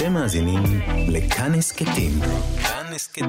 [0.00, 0.62] אתם מאזינים
[1.08, 2.12] לכאן הסכתים.
[2.62, 3.28] כאן הסכתים.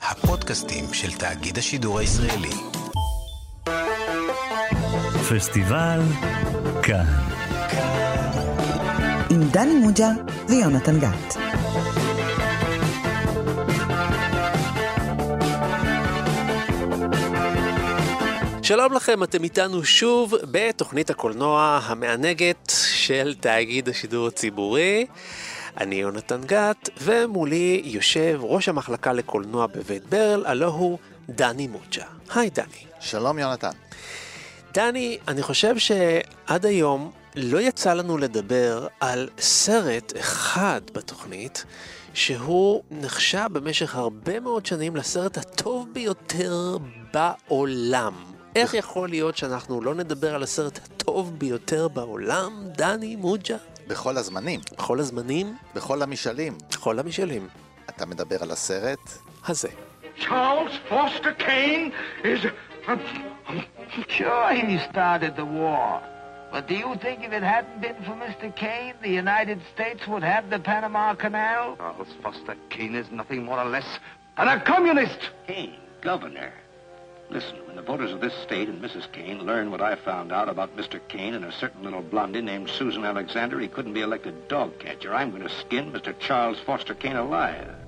[0.00, 2.50] הפודקאסטים של תאגיד השידור הישראלי.
[5.30, 6.00] פסטיבל
[6.82, 7.04] כאן.
[9.30, 10.08] עם דני מוג'ה
[10.48, 11.36] ויונתן גת.
[18.62, 25.06] שלום לכם, אתם איתנו שוב בתוכנית הקולנוע המענגת של תאגיד השידור הציבורי.
[25.76, 32.04] אני יונתן גת, ומולי יושב ראש המחלקה לקולנוע בבית ברל, הלו הוא דני מוג'ה.
[32.34, 32.84] היי דני.
[33.00, 33.70] שלום יונתן.
[34.72, 41.64] דני, אני חושב שעד היום לא יצא לנו לדבר על סרט אחד בתוכנית,
[42.14, 46.76] שהוא נחשב במשך הרבה מאוד שנים לסרט הטוב ביותר
[47.12, 48.14] בעולם.
[48.56, 53.56] איך יכול להיות שאנחנו לא נדבר על הסרט הטוב ביותר בעולם, דני מוג'ה?
[53.88, 56.58] בכל הזמנים, בכל הזמנים, בכל המשאלים.
[56.70, 57.48] בכל המשאלים.
[57.90, 58.98] אתה מדבר על הסרט?
[59.48, 59.68] הזה.
[60.18, 61.92] Charles Foster Kane
[62.24, 62.40] is.
[64.08, 66.00] Sure, he started the war.
[66.52, 68.48] But do you think if it hadn't been for Mr.
[68.56, 71.76] Kane, the United States would have the Panama Canal?
[71.76, 73.88] Charles Foster Kane is nothing more or less
[74.36, 75.20] than a communist.
[75.46, 76.52] Kane, governor.
[77.29, 79.11] Listen, when the voters of this state and Mrs.
[79.11, 80.99] Kane learn what I found out about Mr.
[81.07, 85.13] Kane and a certain little blondie named Susan Alexander, he couldn't be elected dog catcher.
[85.13, 86.13] I'm going to skin Mr.
[86.19, 87.83] Charles Foster Kane alive.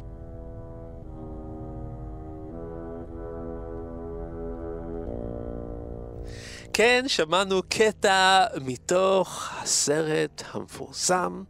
[6.74, 11.44] כן, שמענו קטע מתוך הסרט המפורסם,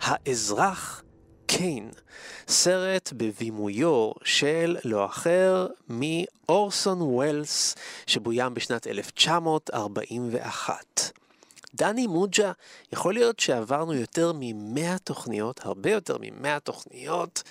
[0.00, 1.02] האזרח
[1.47, 1.91] קיין,
[2.47, 7.75] סרט בבימויו של לא אחר מאורסון ווילס,
[8.07, 11.11] שבוים בשנת 1941.
[11.75, 12.51] דני מוג'ה,
[12.93, 17.43] יכול להיות שעברנו יותר מ-100 תוכניות, הרבה יותר מ-100 תוכניות,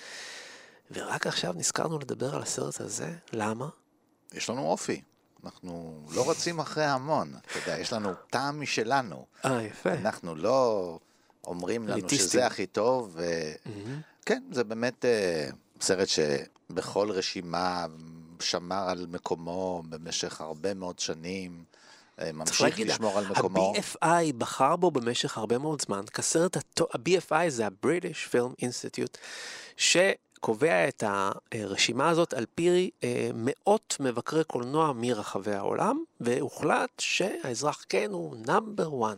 [0.91, 3.69] ורק עכשיו נזכרנו לדבר על הסרט הזה, למה?
[4.33, 5.01] יש לנו אופי.
[5.45, 7.33] אנחנו לא רצים אחרי המון.
[7.51, 9.25] אתה יודע, יש לנו טעם משלנו.
[9.45, 9.91] אה, יפה.
[9.91, 10.99] אנחנו לא
[11.47, 12.29] אומרים לנו אליטיסטים.
[12.29, 13.15] שזה הכי טוב.
[13.15, 13.51] ו...
[14.25, 15.49] כן, זה באמת אה,
[15.81, 17.85] סרט שבכל רשימה
[18.39, 21.63] שמר על מקומו במשך הרבה מאוד שנים.
[22.19, 23.73] אה, ממשיך לשמור על מקומו.
[23.75, 29.17] ה-BFI בחר בו במשך הרבה מאוד זמן כסרט הטוב, ה-BFI זה ה-British Film Institute,
[29.77, 31.03] שקובע את
[31.51, 38.89] הרשימה הזאת על פי אה, מאות מבקרי קולנוע מרחבי העולם, והוחלט שהאזרח כן הוא נאמבר
[39.11, 39.17] 1.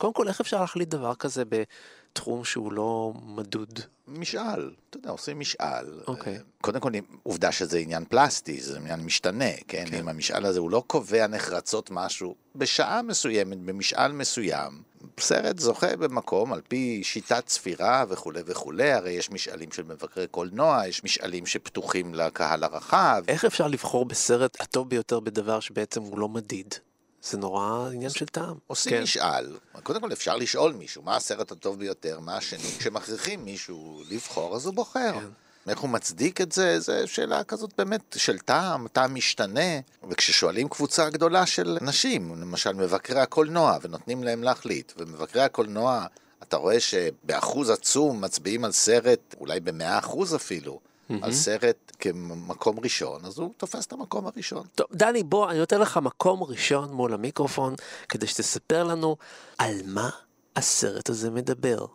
[0.00, 3.80] קודם כל, איך אפשר להחליט דבר כזה בתחום שהוא לא מדוד?
[4.08, 6.00] משאל, אתה יודע, עושים משאל.
[6.06, 6.34] אוקיי.
[6.34, 9.84] אה, קודם כל, עובדה שזה עניין פלסטי, זה עניין משתנה, כן?
[9.90, 9.96] כן.
[9.96, 14.82] אם המשאל הזה הוא לא קובע נחרצות משהו, בשעה מסוימת, במשאל מסוים,
[15.20, 20.82] סרט זוכה במקום על פי שיטת ספירה וכולי וכולי, הרי יש משאלים של מבקרי קולנוע,
[20.86, 23.22] יש משאלים שפתוחים לקהל הרחב.
[23.28, 26.74] איך אפשר לבחור בסרט הטוב ביותר בדבר שבעצם הוא לא מדיד?
[27.22, 28.54] זה נורא עניין של טעם.
[28.66, 29.02] עושים כן.
[29.02, 34.56] משאל, קודם כל אפשר לשאול מישהו, מה הסרט הטוב ביותר, מה השני, כשמכריחים מישהו לבחור,
[34.56, 35.12] אז הוא בוחר.
[35.12, 35.26] כן.
[35.68, 41.10] איך הוא מצדיק את זה, זו שאלה כזאת באמת של טעם, טעם משתנה, וכששואלים קבוצה
[41.10, 46.06] גדולה של אנשים, למשל מבקרי הקולנוע, ונותנים להם להחליט, ומבקרי הקולנוע,
[46.42, 50.80] אתה רואה שבאחוז עצום מצביעים על סרט, אולי במאה אחוז אפילו,
[51.22, 54.66] על סרט כמקום ראשון, אז הוא תופס את המקום הראשון.
[54.74, 57.74] טוב, דני, בוא, אני נותן לך מקום ראשון מול המיקרופון,
[58.08, 59.16] כדי שתספר לנו
[59.58, 60.10] על מה
[60.56, 61.86] הסרט הזה מדבר.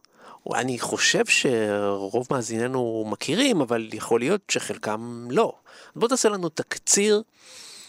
[0.54, 5.54] אני חושב שרוב מאזיננו מכירים, אבל יכול להיות שחלקם לא.
[5.96, 7.24] בוא תעשה לנו תקציר,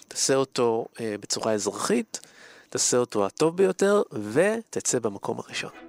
[0.08, 2.20] תעשה אותו אה, בצורה אזרחית,
[2.68, 5.85] תעשה אותו הטוב ביותר, ותצא במקום הראשון.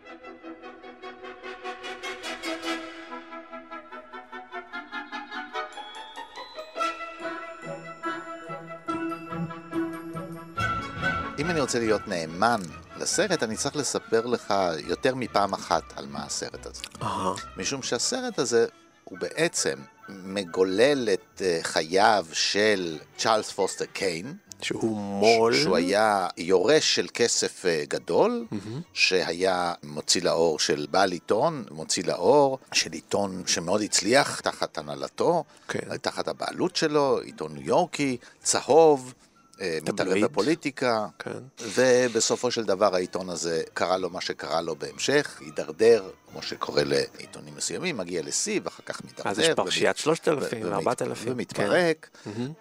[11.39, 12.61] אם אני רוצה להיות נאמן
[12.99, 14.53] לסרט, אני צריך לספר לך
[14.87, 16.81] יותר מפעם אחת על מה הסרט הזה.
[17.01, 18.65] אהה, משום שהסרט הזה
[19.03, 19.75] הוא בעצם
[20.09, 25.53] מגולל את אה, חייו של צ'ארלס פוסטר קיין, שהוא מו"ל.
[25.53, 28.45] שהוא היה יורש של כסף אה, גדול,
[28.93, 35.97] שהיה מוציא לאור של בעל עיתון, מוציא לאור של עיתון שמאוד הצליח תחת הנהלתו, כן.
[35.97, 39.13] תחת הבעלות שלו, עיתון ניו יורקי, צהוב.
[39.61, 40.25] אה, מתערב.
[40.25, 41.39] בפוליטיקה, כן.
[41.75, 47.55] ובסופו של דבר העיתון הזה קרה לו מה שקרה לו בהמשך, הידרדר, כמו שקורה לעיתונים
[47.55, 49.31] מסוימים, מגיע לשיא ואחר כך מתערער.
[49.31, 51.15] אז יש פרשיית 3,000 ו- ו-4,000.
[51.25, 52.09] ומתפרק.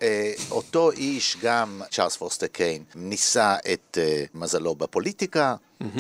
[0.02, 5.54] אה, אותו איש, גם צ'ארלס פורסטר קיין, ניסה את אה, מזלו בפוליטיקה,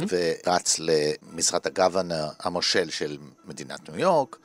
[0.08, 4.36] ורץ למשרת הגוונר המושל של מדינת ניו יורק.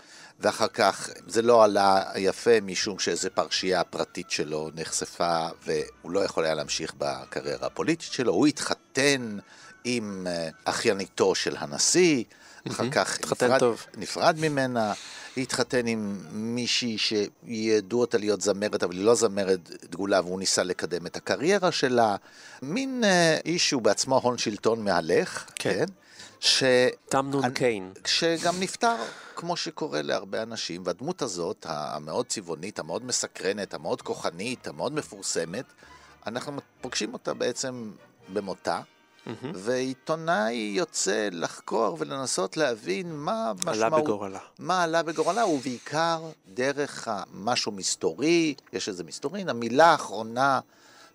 [0.41, 6.45] ואחר כך זה לא עלה יפה משום שאיזו פרשייה פרטית שלו נחשפה והוא לא יכול
[6.45, 8.33] היה להמשיך בקריירה הפוליטית שלו.
[8.33, 9.37] הוא התחתן
[9.83, 12.23] עם אה, אחייניתו של הנשיא,
[12.67, 13.85] אחר כך נפרד, טוב.
[13.97, 14.93] נפרד ממנה,
[15.37, 21.05] התחתן עם מישהי שידעו אותה להיות זמרת, אבל היא לא זמרת דגולה, והוא ניסה לקדם
[21.05, 22.15] את הקריירה שלה.
[22.61, 25.73] מין אה, איש שהוא בעצמו הון שלטון מהלך, כן.
[25.73, 25.85] כן?
[26.41, 26.63] ש...
[27.09, 27.93] תמנון אני- קיין.
[28.05, 28.95] שגם נפטר,
[29.35, 35.65] כמו שקורה להרבה אנשים, והדמות הזאת, המאוד צבעונית, המאוד מסקרנת, המאוד כוחנית, המאוד מפורסמת,
[36.27, 37.91] אנחנו פוגשים אותה בעצם
[38.33, 38.81] במותה,
[39.53, 44.03] ועיתונאי יוצא לחקור ולנסות להבין מה עלה משמעות...
[44.03, 44.39] בגורלה.
[44.59, 50.59] מה עלה בגורלה, ובעיקר דרך משהו מסתורי, יש איזה מסתורין, המילה האחרונה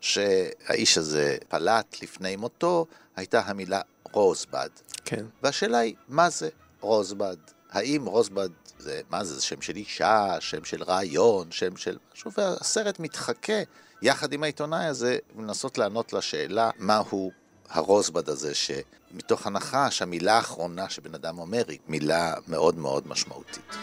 [0.01, 2.87] שהאיש הזה פלט לפני מותו,
[3.17, 3.81] הייתה המילה
[4.17, 4.69] רוזבד.
[5.05, 5.25] כן.
[5.43, 6.49] והשאלה היא, מה זה
[6.81, 7.37] רוזבד?
[7.71, 8.49] האם רוזבד
[8.79, 13.63] זה, מה זה, זה שם של אישה, שם של רעיון, שם של משהו, והסרט מתחכה
[14.03, 17.31] יחד עם העיתונאי הזה, לנסות לענות לשאלה מהו
[17.69, 23.77] הרוזבד הזה, שמתוך הנחה שהמילה האחרונה שבן אדם אומר היא מילה מאוד מאוד משמעותית.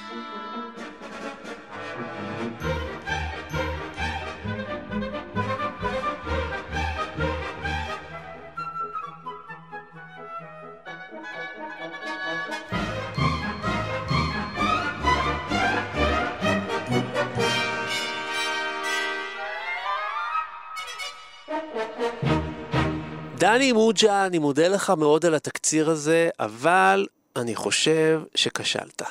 [23.44, 29.02] דני מוג'ה, אני מודה לך מאוד על התקציר הזה, אבל אני חושב שכשלת.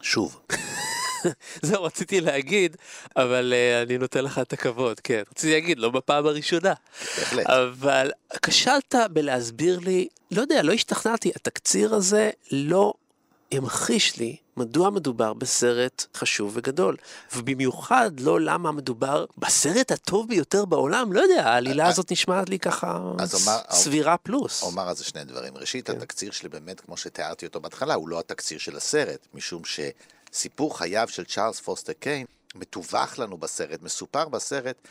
[0.00, 0.40] שוב,
[1.62, 2.76] זהו, רציתי להגיד,
[3.16, 5.22] אבל uh, אני נותן לך את הכבוד, כן.
[5.30, 6.72] רציתי להגיד, לא בפעם הראשונה.
[7.18, 7.46] בהחלט.
[7.46, 8.10] אבל
[8.42, 12.94] כשלת בלהסביר לי, לא יודע, לא השתכנעתי, התקציר הזה לא
[13.56, 16.96] המחיש לי מדוע מדובר בסרט חשוב וגדול.
[17.36, 22.96] ובמיוחד לא למה מדובר בסרט הטוב ביותר בעולם, לא יודע, העלילה הזאת נשמעת לי ככה
[22.96, 23.26] אומר-
[23.70, 24.62] סבירה פלוס.
[24.62, 25.56] אומר על זה שני דברים.
[25.56, 25.96] ראשית, כן.
[25.96, 31.08] התקציר שלי באמת, כמו שתיארתי אותו בהתחלה, הוא לא התקציר של הסרט, משום שסיפור חייו
[31.10, 34.88] של צ'ארלס פוסטר קיין מתווך לנו בסרט, מסופר בסרט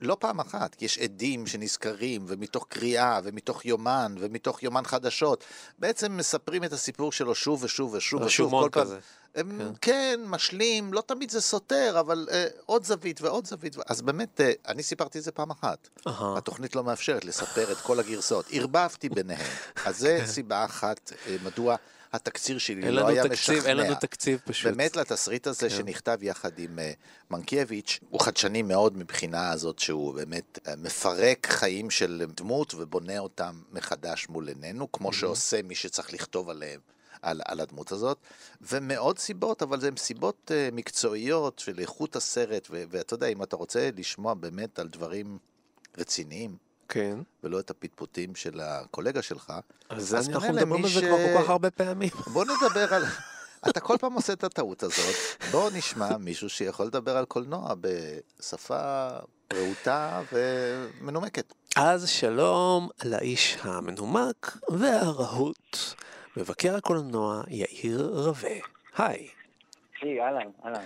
[0.00, 5.44] לא פעם אחת, יש עדים שנזכרים, ומתוך קריאה, ומתוך יומן, ומתוך יומן חדשות,
[5.78, 8.50] בעצם מספרים את הסיפור שלו שוב ושוב ושוב ושוב.
[8.50, 8.98] כל פעם- כזה.
[9.34, 13.76] הם, כן, משלים, לא תמיד זה סותר, אבל אה, עוד זווית ועוד זווית.
[13.86, 15.88] אז באמת, אה, אני סיפרתי את זה פעם אחת.
[16.06, 16.38] אהה.
[16.38, 18.44] התוכנית לא מאפשרת לספר את כל הגרסאות.
[18.52, 19.46] ערבבתי ביניהם.
[19.84, 21.76] אז זה סיבה אחת אה, מדוע
[22.12, 23.68] התקציר שלי לא היה תקציב, משכנע.
[23.68, 24.72] אין לנו תקציב פשוט.
[24.72, 25.76] באמת לתסריט הזה כן.
[25.76, 26.92] שנכתב יחד עם אה,
[27.30, 33.60] מנקיאביץ', הוא חדשני מאוד מבחינה הזאת שהוא באמת אה, מפרק חיים של דמות ובונה אותם
[33.72, 36.80] מחדש מול עינינו, כמו שעושה מי שצריך לכתוב עליהם.
[37.22, 38.18] על, על הדמות הזאת,
[38.60, 43.90] ומעוד סיבות, אבל הן סיבות uh, מקצועיות של איכות הסרט, ואתה יודע, אם אתה רוצה
[43.96, 45.38] לשמוע באמת על דברים
[45.98, 46.56] רציניים,
[46.88, 47.18] כן.
[47.44, 49.52] ולא את הפטפוטים של הקולגה שלך,
[49.88, 52.10] אז אז אנחנו מדברים למי על זה ש- כבר כל כך הרבה פעמים.
[52.34, 53.04] בוא נדבר על...
[53.68, 55.14] אתה כל פעם עושה את הטעות הזאת,
[55.50, 59.08] בוא נשמע מישהו שיכול לדבר על קולנוע בשפה
[59.52, 61.52] רהוטה ומנומקת.
[61.76, 65.76] אז שלום לאיש המנומק והרהוט,
[66.36, 68.50] מבקר הקולנוע יאיר רווה.
[68.96, 69.28] היי.
[70.02, 70.84] היי, אהלן, אהלן.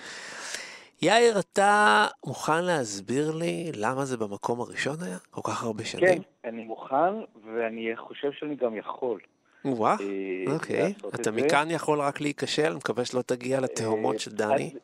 [1.02, 5.16] יאיר, אתה מוכן להסביר לי למה זה במקום הראשון היה?
[5.30, 6.22] כל כך הרבה כן, שנים?
[6.44, 9.20] אני מוכן, ואני חושב שאני גם יכול.
[9.64, 10.92] וואה, אה, אוקיי.
[11.14, 11.30] אתה.
[11.30, 14.74] מכאן יכול רק להיכשל, אני מקווה שלא תגיע לתהומות של דני.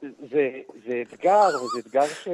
[0.87, 2.29] זה אתגר, וזה אתגר ש...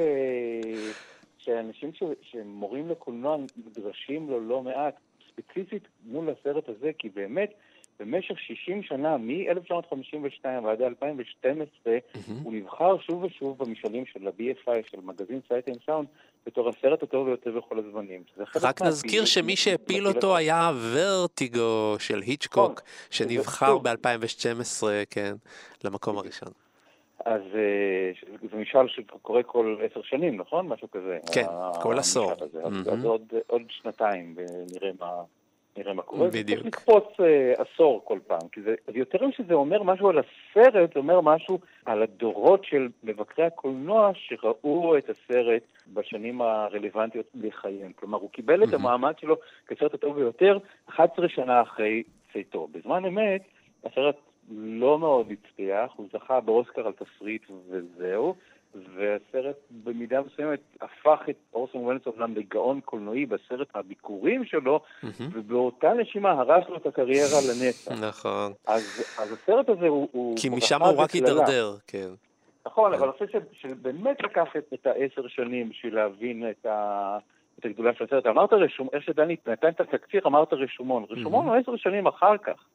[1.37, 2.03] שאנשים ש...
[2.21, 4.95] שמורים לקולנוע נדרשים לו לא מעט,
[5.31, 7.53] ספציפית מול הסרט הזה, כי באמת,
[7.99, 11.97] במשך 60 שנה, מ-1952 ועד 2012,
[12.43, 16.07] הוא נבחר שוב ושוב במשאלים של ה-BFI, של מגזין Sight and Sound,
[16.45, 18.23] בתור הסרט הטוב ביותר בכל הזמנים.
[18.61, 22.83] רק נזכיר שמי שהפיל אותו היה ורטיגו של היצ'קוק, נכון.
[23.09, 23.83] שנבחר שוב.
[23.89, 25.35] ב-2012, כן,
[25.83, 26.49] למקום הראשון.
[27.25, 28.11] אז אה,
[28.51, 30.67] זה משאל שקורה כל עשר שנים, נכון?
[30.67, 31.17] משהו כזה.
[31.33, 31.45] כן,
[31.81, 32.31] כל עשור.
[32.31, 32.83] אז- מהמם.
[32.91, 35.11] אז עוד- עוד שנתיים ונראה מה...
[35.77, 36.27] נראה מה קורה.
[36.27, 36.47] בדיוק.
[36.47, 40.99] צריך לקפוץ אה, עשור כל פעם, כי זה, יותר משזה אומר משהו על הסרט, זה
[40.99, 45.61] אומר משהו על הדורות של מבקרי הקולנוע שראו את הסרט
[45.93, 47.91] בשנים הרלוונטיות לחייהם.
[47.95, 49.35] כלומר, הוא קיבל את המעמד שלו
[49.67, 50.57] כסרט הטוב ביותר
[50.89, 52.03] 11 שנה אחרי
[52.33, 52.67] צאתו.
[52.71, 53.41] בזמן אמת,
[53.85, 54.15] הסרט
[54.51, 58.35] לא מאוד הצליח, הוא זכה באוסקר על תסריט וזהו,
[58.95, 64.79] והסרט במידה מסוימת הפך את אורסון וולנס אומנם לגאון קולנועי בסרט הביקורים שלו,
[65.19, 67.91] ובאותה נשימה הרס לו את הקריירה לנצח.
[67.91, 68.53] נכון.
[68.67, 70.09] אז, אז הסרט הזה הוא...
[70.11, 71.11] הוא כי משם הוא רק.
[71.11, 72.09] הידרדר, כן.
[72.65, 77.17] נכון, אבל אני חושב שבאמת לקח את, את העשר שנים בשביל להבין את, ה,
[77.59, 78.25] את הגדולה של הסרט.
[78.25, 81.05] אמרת רשום, איך שדני נתן את התקציר, אמרת רשומון.
[81.09, 82.65] רשומון הוא עשר שנים אחר כך.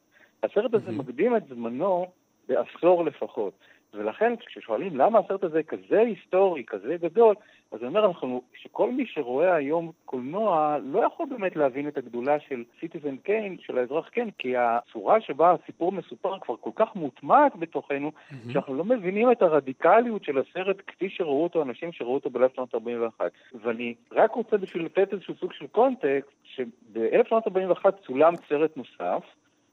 [0.43, 2.05] הסרט הזה מקדים את זמנו
[2.47, 3.53] בעשור לפחות.
[3.93, 7.35] ולכן כששואלים למה הסרט הזה כזה היסטורי, כזה גדול,
[7.71, 12.39] אז אני אומר אנחנו, שכל מי שרואה היום קולנוע לא יכול באמת להבין את הגדולה
[12.39, 17.55] של סיטיזן קיין, של האזרח קיין, כי הצורה שבה הסיפור מסופר כבר כל כך מוטמעת
[17.55, 18.11] בתוכנו,
[18.53, 23.21] שאנחנו לא מבינים את הרדיקליות של הסרט כפי שראו אותו אנשים שראו אותו ב-1941.
[23.61, 29.23] ואני רק רוצה בשביל לתת איזשהו סוג של קונטקסט, שב-1941 צולם סרט נוסף,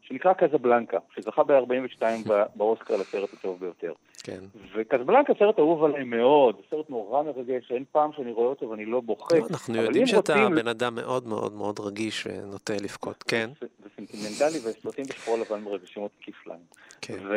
[0.09, 2.03] שנקרא קזבלנקה, שזכה ב-42
[2.57, 3.93] באוסקר לסרט הטוב ביותר.
[4.23, 4.39] כן.
[4.75, 9.01] וקזבלנקה סרט אהוב עליי מאוד, סרט נורא מרגש, אין פעם שאני רואה אותו ואני לא
[9.01, 9.37] בוכה.
[9.51, 13.51] אנחנו יודעים שאתה רוצים- בן אדם מאוד מאוד מאוד רגיש ונוטה לבכות, כן.
[13.61, 16.61] זה זה סנטימנטלי, וסרטים בשחור לבן מרגשים אותי כפליים.
[17.01, 17.15] כן.
[17.29, 17.35] ו-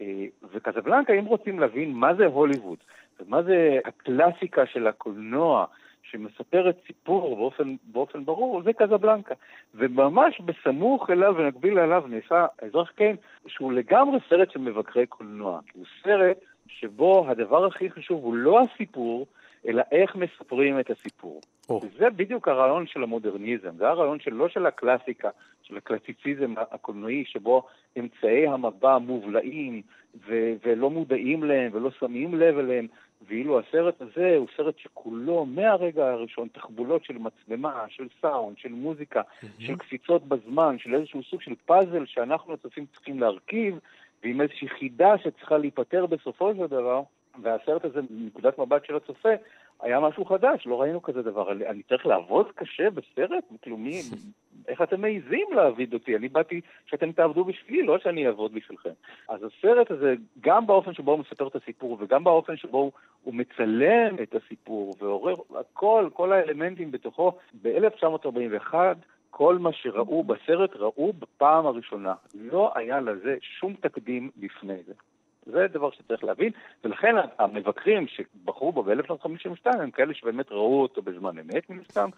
[0.00, 0.04] אה,
[0.52, 2.78] וקזבלנקה, אם רוצים להבין מה זה הוליווד,
[3.20, 5.64] ומה זה הקלאסיקה של הקולנוע,
[6.10, 9.34] שמספרת סיפור באופן, באופן ברור, זה קזבלנקה.
[9.74, 15.60] וממש בסמוך אליו ונקביל אליו נעשה אזרח קיין, שהוא לגמרי סרט של מבקרי קולנוע.
[15.74, 19.26] הוא סרט שבו הדבר הכי חשוב הוא לא הסיפור,
[19.66, 21.40] אלא איך מספרים את הסיפור.
[21.68, 21.80] או.
[21.98, 25.28] זה בדיוק הרעיון של המודרניזם, זה הרעיון של, לא של הקלאסיקה,
[25.68, 27.62] של הקלאסיציזם הקולנועי, שבו
[27.98, 29.82] אמצעי המבע מובלעים
[30.26, 32.86] ו- ולא מודעים להם ולא שמים לב אליהם,
[33.26, 39.22] ואילו הסרט הזה הוא סרט שכולו מהרגע הראשון תחבולות של מצלמה, של סאונד, של מוזיקה,
[39.58, 43.78] של קפיצות בזמן, של איזשהו סוג של פאזל שאנחנו הצופים צריכים להרכיב,
[44.22, 47.02] ועם איזושהי חידה שצריכה להיפתר בסופו של דבר,
[47.42, 49.28] והסרט הזה, מנקודת מבט של הצופה,
[49.80, 51.52] היה משהו חדש, לא ראינו כזה דבר.
[51.52, 53.44] אני צריך לעבוד קשה בסרט?
[53.62, 54.02] כאילו, מי,
[54.68, 56.16] איך אתם מעיזים להעביד אותי?
[56.16, 58.90] אני באתי שאתם תעבדו בשבילי, לא שאני אעבוד בשבילכם.
[59.28, 62.90] אז הסרט הזה, גם באופן שבו הוא מספר את הסיפור, וגם באופן שבו
[63.22, 67.32] הוא, מצלם את הסיפור, ועורר הכל, כל האלמנטים בתוכו,
[67.62, 68.74] ב-1941,
[69.30, 72.14] כל מה שראו בסרט ראו בפעם הראשונה.
[72.34, 74.92] לא היה לזה שום תקדים לפני זה.
[75.52, 76.52] זה דבר שצריך להבין,
[76.84, 82.08] ולכן המבקרים שבחרו בו ב-1952 הם כאלה שבאמת ראו אותו בזמן אמת מן הסתם,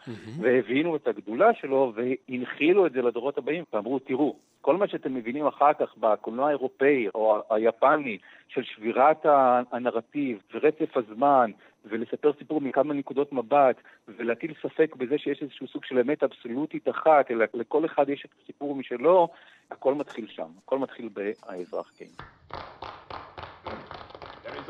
[0.41, 5.47] והבינו את הגדולה שלו והנחילו את זה לדורות הבאים, ואמרו, תראו, כל מה שאתם מבינים
[5.47, 8.19] אחר כך בקולנוע האירופאי או היפני
[8.49, 9.27] של שבירת
[9.73, 11.51] הנרטיב ורצף הזמן
[11.85, 13.77] ולספר סיפור מכמה נקודות מבט
[14.09, 18.31] ולהטיל ספק בזה שיש איזשהו סוג של אמת אבסולוטית אחת, אלא לכל אחד יש את
[18.43, 19.29] הסיפור משלו,
[19.71, 22.11] הכל מתחיל שם, הכל מתחיל באזרח קיין.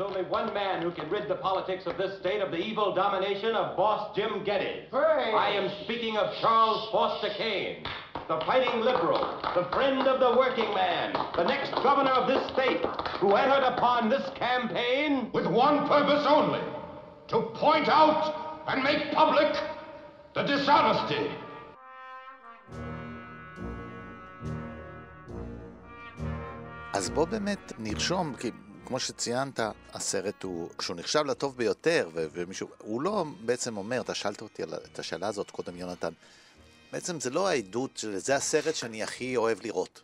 [0.00, 3.54] only one man who can rid the politics of this state of the evil domination
[3.54, 4.88] of boss Jim Geddes.
[4.94, 7.84] I am speaking of Charles Foster Kane,
[8.26, 9.20] the fighting liberal,
[9.54, 12.80] the friend of the working man, the next governor of this state,
[13.20, 16.64] who entered upon this campaign with one purpose only
[17.28, 19.52] to point out and make public
[20.34, 21.30] the dishonesty.
[26.92, 28.50] אז בוא באמת נרשום, כי
[28.91, 29.59] כמו שציינת,
[29.93, 34.63] הסרט הוא, כשהוא נחשב לטוב ביותר, ו- ומישהו, הוא לא בעצם אומר, אתה שאלת אותי
[34.63, 36.13] על את השאלה הזאת קודם, יונתן,
[36.91, 40.01] בעצם זה לא העדות, זה הסרט שאני הכי אוהב לראות.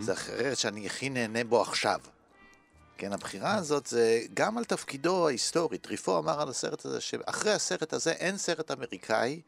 [0.00, 2.00] זה הסרט שאני הכי נהנה בו עכשיו.
[2.98, 5.78] כן, הבחירה הזאת זה גם על תפקידו ההיסטורי.
[5.78, 9.40] טריפו אמר על הסרט הזה שאחרי הסרט הזה אין סרט אמריקאי,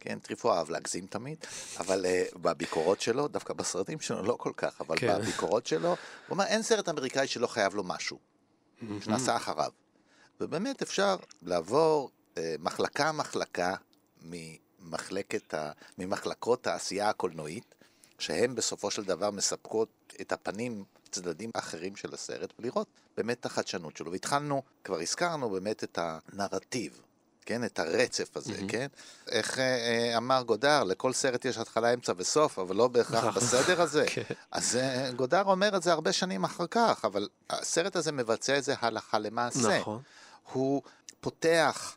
[0.00, 1.38] כן, טריפו אהב להגזים תמיד,
[1.78, 5.18] אבל uh, בביקורות שלו, דווקא בסרטים שלו לא כל כך, אבל כן.
[5.18, 5.96] בביקורות שלו, הוא
[6.30, 8.18] אומר אין סרט אמריקאי שלא חייב לו משהו,
[9.00, 9.70] שנעשה אחריו.
[10.40, 13.74] ובאמת אפשר לעבור uh, מחלקה-מחלקה
[14.22, 15.72] ממחלקת ה...
[15.98, 17.74] ממחלקות העשייה הקולנועית,
[18.18, 19.88] שהן בסופו של דבר מספקות
[20.20, 24.12] את הפנים, צדדים אחרים של הסרט, ולראות באמת את החדשנות שלו.
[24.12, 27.03] והתחלנו, כבר הזכרנו באמת את הנרטיב.
[27.46, 28.68] כן, את הרצף הזה, mm-hmm.
[28.68, 28.86] כן?
[29.28, 33.82] איך אה, אה, אמר גודר, לכל סרט יש התחלה, אמצע וסוף, אבל לא בהכרח בסדר
[33.82, 34.04] הזה.
[34.14, 34.22] כן.
[34.50, 38.64] אז אה, גודר אומר את זה הרבה שנים אחר כך, אבל הסרט הזה מבצע את
[38.64, 39.78] זה הלכה למעשה.
[39.78, 40.02] נכון.
[40.52, 40.82] הוא
[41.20, 41.96] פותח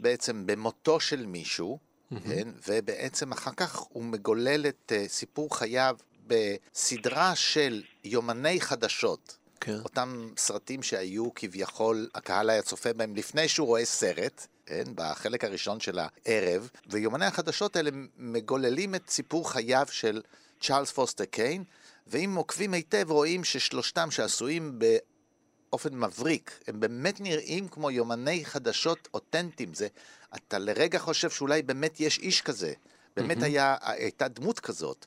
[0.00, 1.78] בעצם במותו של מישהו,
[2.10, 2.48] כן?
[2.68, 9.36] ובעצם אחר כך הוא מגולל את uh, סיפור חייו בסדרה של יומני חדשות.
[9.60, 9.78] כן.
[9.84, 14.84] אותם סרטים שהיו כביכול, הקהל היה צופה בהם לפני שהוא רואה סרט, כן?
[14.94, 20.22] בחלק הראשון של הערב, ויומני החדשות האלה מגוללים את סיפור חייו של
[20.60, 21.64] צ'ארלס פוסטר קיין,
[22.06, 29.74] ואם עוקבים היטב רואים ששלושתם שעשויים באופן מבריק, הם באמת נראים כמו יומני חדשות אותנטיים.
[29.74, 29.88] זה,
[30.34, 32.72] אתה לרגע חושב שאולי באמת יש איש כזה.
[33.16, 35.06] באמת היה, הייתה דמות כזאת,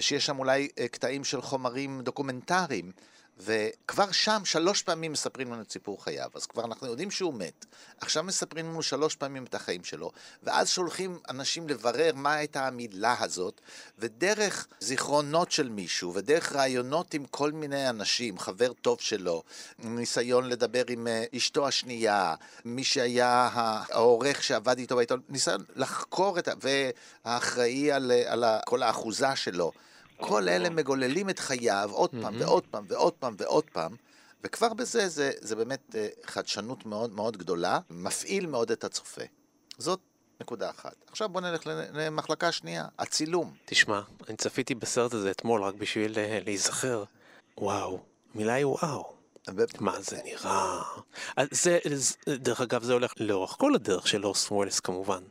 [0.00, 2.92] שיש שם אולי אה, קטעים של חומרים דוקומנטריים.
[3.44, 7.66] וכבר שם שלוש פעמים מספרים לנו את סיפור חייו, אז כבר אנחנו יודעים שהוא מת.
[8.00, 10.10] עכשיו מספרים לנו שלוש פעמים את החיים שלו,
[10.42, 13.60] ואז שולחים אנשים לברר מה הייתה המילה הזאת,
[13.98, 19.42] ודרך זיכרונות של מישהו, ודרך רעיונות עם כל מיני אנשים, חבר טוב שלו,
[19.78, 22.34] ניסיון לדבר עם אה, אשתו השנייה,
[22.64, 26.52] מי שהיה העורך שעבד איתו בעיתון, ניסיון לחקור את ה...
[27.24, 29.72] והאחראי על, על כל האחוזה שלו.
[30.28, 33.96] כל אלה מגוללים את חייו עוד פעם ועוד פעם ועוד פעם ועוד פעם,
[34.44, 39.22] וכבר בזה זה, זה באמת אה, חדשנות מאוד מאוד גדולה, מפעיל מאוד את הצופה.
[39.78, 40.00] זאת
[40.40, 40.94] נקודה אחת.
[41.10, 41.62] עכשיו בוא נלך
[41.92, 43.54] למחלקה שנייה, הצילום.
[43.64, 47.04] תשמע, אני צפיתי בסרט הזה אתמול רק בשביל אה, להיזכר.
[47.58, 48.00] וואו,
[48.34, 49.12] המילה היא וואו.
[49.80, 50.82] מה זה נראה?
[51.50, 51.78] זה,
[52.28, 55.22] דרך אגב, זה הולך לאורך כל הדרך של אורסון ווילס כמובן.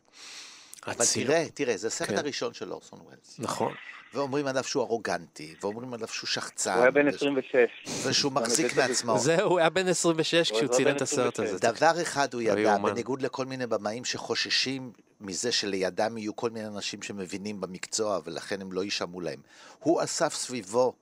[0.88, 2.18] אבל תראה, תראה, זה הסרט כן.
[2.18, 3.36] הראשון של אורסון ווילס.
[3.40, 3.74] נכון.
[4.14, 6.74] ואומרים עליו שהוא ארוגנטי, ואומרים עליו שהוא שחצן.
[6.74, 8.06] הוא היה בן וש- 26.
[8.08, 9.18] ושהוא מחזיק מעצמו.
[9.20, 11.50] זהו, הוא היה בן 26 הוא כשהוא צילם את הסרט 26.
[11.50, 11.60] הזה.
[11.74, 12.78] דבר אחד הוא לא ידע.
[12.78, 14.92] בניגוד לכל מיני במאים שחוששים
[15.22, 19.40] מזה שלידם יהיו כל מיני אנשים שמבינים במקצוע ולכן הם לא יישמעו להם.
[19.80, 20.94] הוא אסף סביבו,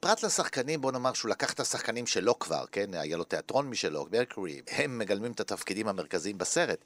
[0.00, 2.94] פרט לשחקנים, בוא נאמר שהוא לקח את השחקנים שלו כבר, כן?
[2.94, 6.84] היה לו תיאטרון משלו, מרקורי, הם מגלמים את התפקידים המרכזיים בסרט,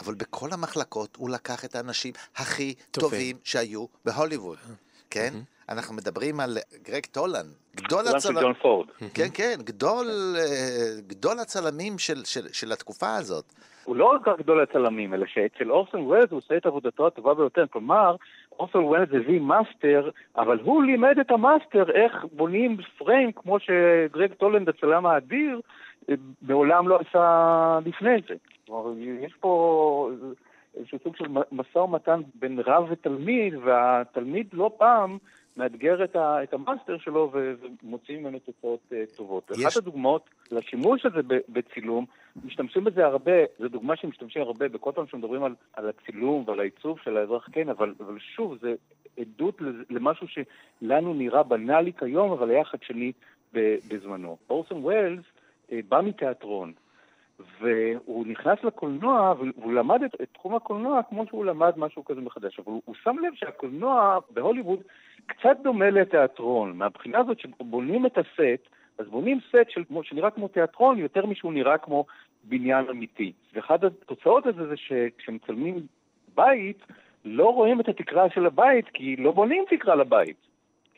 [0.00, 3.10] אבל בכל המחלקות הוא לקח את האנשים הכי טובים.
[3.10, 4.58] טובים שהיו בהוליווד,
[5.10, 5.34] כן?
[5.68, 8.42] אנחנו מדברים על גרג טולן, גדול הצלמים.
[8.42, 8.88] ג'ון פורד.
[9.14, 13.44] כן, כן, גדול, אה, גדול הצלמים של, של, של התקופה הזאת.
[13.84, 17.64] הוא לא רק גדול הצלמים, אלא שאצל אורסון ווילס הוא עושה את עבודתו הטובה ביותר.
[17.70, 18.16] כלומר,
[18.58, 24.68] אורסון ווילס הביא מאסטר, אבל הוא לימד את המאסטר איך בונים פריים כמו שגרג טולנד,
[24.68, 25.60] הצלם האדיר,
[26.42, 28.34] מעולם לא עשה לפני זה.
[28.66, 30.10] כלומר, יש פה
[30.76, 35.18] איזשהו סוג של משא ומתן בין רב ותלמיד, והתלמיד לא פעם
[35.56, 39.50] מאתגר את, ה, את המאסטר שלו ו- ומוציאים ממנו תוצאות אה, טובות.
[39.50, 42.06] יש- אחת הדוגמאות לשימוש הזה בצילום,
[42.44, 46.98] משתמשים בזה הרבה, זו דוגמה שמשתמשים הרבה בכל פעם שמדברים על, על הצילום ועל העיצוב
[47.04, 48.74] של האזרח, כן, אבל, אבל שוב, זה
[49.18, 49.58] עדות
[49.90, 53.12] למשהו שלנו נראה בנאלי כיום, אבל היה חדשני
[53.88, 54.36] בזמנו.
[54.50, 55.24] אורסון וולס
[55.72, 56.72] אה, בא מתיאטרון,
[57.60, 62.58] והוא נכנס לקולנוע, והוא למד את, את תחום הקולנוע כמו שהוא למד משהו כזה מחדש.
[62.58, 64.82] אבל הוא, הוא שם לב שהקולנוע בהוליווד
[65.26, 68.68] קצת דומה לתיאטרון, מהבחינה הזאת שבונים את הסט,
[68.98, 72.04] אז בונים סט של, שנראה כמו תיאטרון יותר משהוא נראה כמו
[72.44, 73.32] בניין אמיתי.
[73.54, 75.86] ואחת התוצאות הזה זה שכשמצלמים
[76.34, 76.86] בית,
[77.24, 80.51] לא רואים את התקרה של הבית, כי לא בונים תקרה לבית.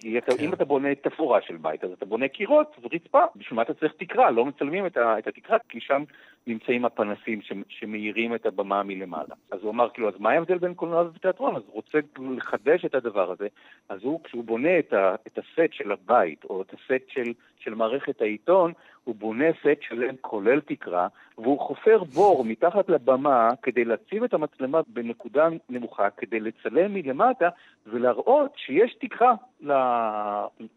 [0.05, 3.23] כי אתה, אם אתה בונה תפאורה של בית, אז אתה בונה קירות ורצפה.
[3.37, 4.31] בשביל מה אתה צריך תקרה?
[4.31, 6.05] לא מצלמים את, ה, את התקרה, כי שם
[6.47, 9.35] נמצאים הפנסים שמאירים את הבמה מלמעלה.
[9.51, 11.57] אז הוא אמר, כאילו, אז מה ההבדל בין קולנוע ותיאטרון?
[11.57, 11.99] אז הוא רוצה
[12.37, 13.49] לחדש את הדבר הזה.
[13.89, 17.75] אז הוא, כשהוא בונה את, ה, את הסט של הבית, או את הסט של, של
[17.75, 18.73] מערכת העיתון,
[19.05, 24.81] הוא בונה סט שלם כולל תקרה, והוא חופר בור מתחת לבמה כדי להציב את המצלמה
[24.87, 27.49] בנקודה נמוכה, כדי לצלם מלמטה
[27.87, 29.35] ולהראות שיש תקרה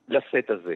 [0.10, 0.74] לסט הזה.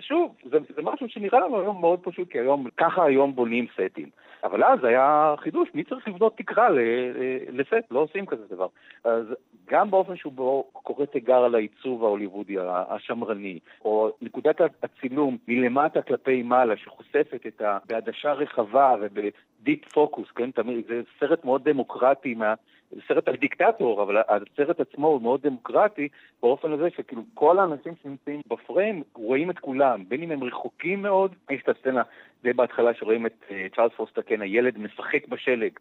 [0.00, 4.08] שוב, זה, זה משהו שנראה לנו היום מאוד פשוט, כי היום, ככה היום בונים סטים.
[4.44, 6.78] אבל אז היה חידוש, מי צריך לבנות תקרה ל-
[7.48, 7.90] לסט?
[7.90, 8.66] לא עושים כזה דבר.
[9.04, 9.26] אז
[9.68, 12.56] גם באופן שבו קורא תיגר על העיצוב ההוליוודי
[12.88, 17.78] השמרני, או נקודת הצילום מלמטה כלפי מעלה, שחושפת את ה...
[17.86, 20.50] בעדשה רחבה ובדיפ פוקוס, כן?
[20.50, 22.54] תמיד, זה סרט מאוד דמוקרטי מה...
[22.92, 26.08] זה סרט על דיקטטור, אבל הסרט עצמו הוא מאוד דמוקרטי
[26.42, 31.34] באופן הזה שכאילו כל האנשים שנמצאים בפריים רואים את כולם, בין אם הם רחוקים מאוד,
[31.50, 32.02] יש את הסצנה
[32.42, 35.72] די בהתחלה שרואים את אה, צ'ארלס פוסטר קן, הילד משחק בשלג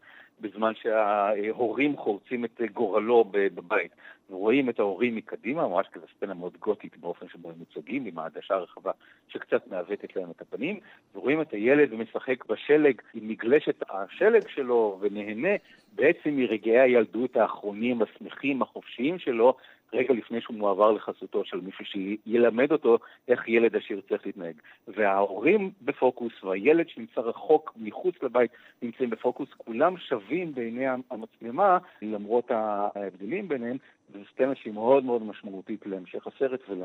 [0.41, 3.91] בזמן שההורים חורצים את גורלו בבית.
[4.31, 8.53] ורואים את ההורים מקדימה, ממש כזה סצנה מאוד גותית באופן שבו הם מוצגים, עם העדשה
[8.53, 8.91] הרחבה
[9.27, 10.79] שקצת מעוותת להם את הפנים,
[11.15, 15.55] ורואים את הילד משחק בשלג עם מגלשת השלג שלו ונהנה
[15.95, 19.57] בעצם מרגעי הילדות האחרונים, השמחים, החופשיים שלו,
[19.93, 24.55] רגע לפני שהוא מועבר לחסותו של מישהו שילמד אותו איך ילד עשיר צריך להתנהג.
[24.87, 28.51] וההורים בפוקוס והילד שנמצא רחוק מחוץ לבית
[28.81, 33.77] נמצאים בפוקוס, כולם שווים בעיני המצלמה למרות ההבדלים ביניהם,
[34.11, 36.83] וזו סצנה שהיא מאוד מאוד משמעותית להמשך הסרט ול...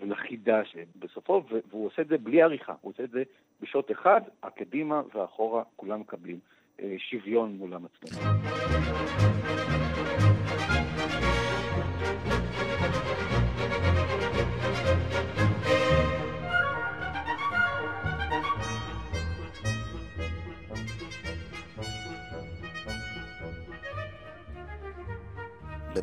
[0.00, 3.22] ולחידה שבסופו, והוא עושה את זה בלי עריכה, הוא עושה את זה
[3.60, 6.38] בשוט אחד, הקדימה והאחורה, כולם מקבלים
[6.80, 8.38] אה, שוויון מול המצלמה.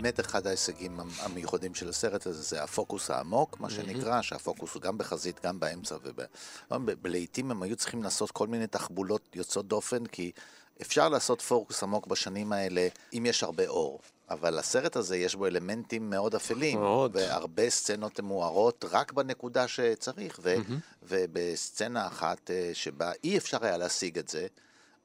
[0.06, 4.98] באמת אחד ההישגים המיוחדים של הסרט הזה זה הפוקוס העמוק, מה שנקרא, שהפוקוס הוא גם
[4.98, 5.98] בחזית, גם באמצע,
[7.04, 10.32] ולעיתים הם היו צריכים לעשות כל מיני תחבולות יוצאות דופן, כי
[10.82, 14.00] אפשר לעשות פוקוס עמוק בשנים האלה אם יש הרבה אור.
[14.30, 16.80] אבל הסרט הזה יש בו אלמנטים מאוד אפלים.
[16.80, 17.16] מאוד.
[17.16, 20.40] והרבה סצנות מוארות רק בנקודה שצריך.
[20.44, 20.80] ו- מהמם.
[21.04, 24.48] ובסצנה אחת אה, שבה אי אפשר היה להשיג את זה,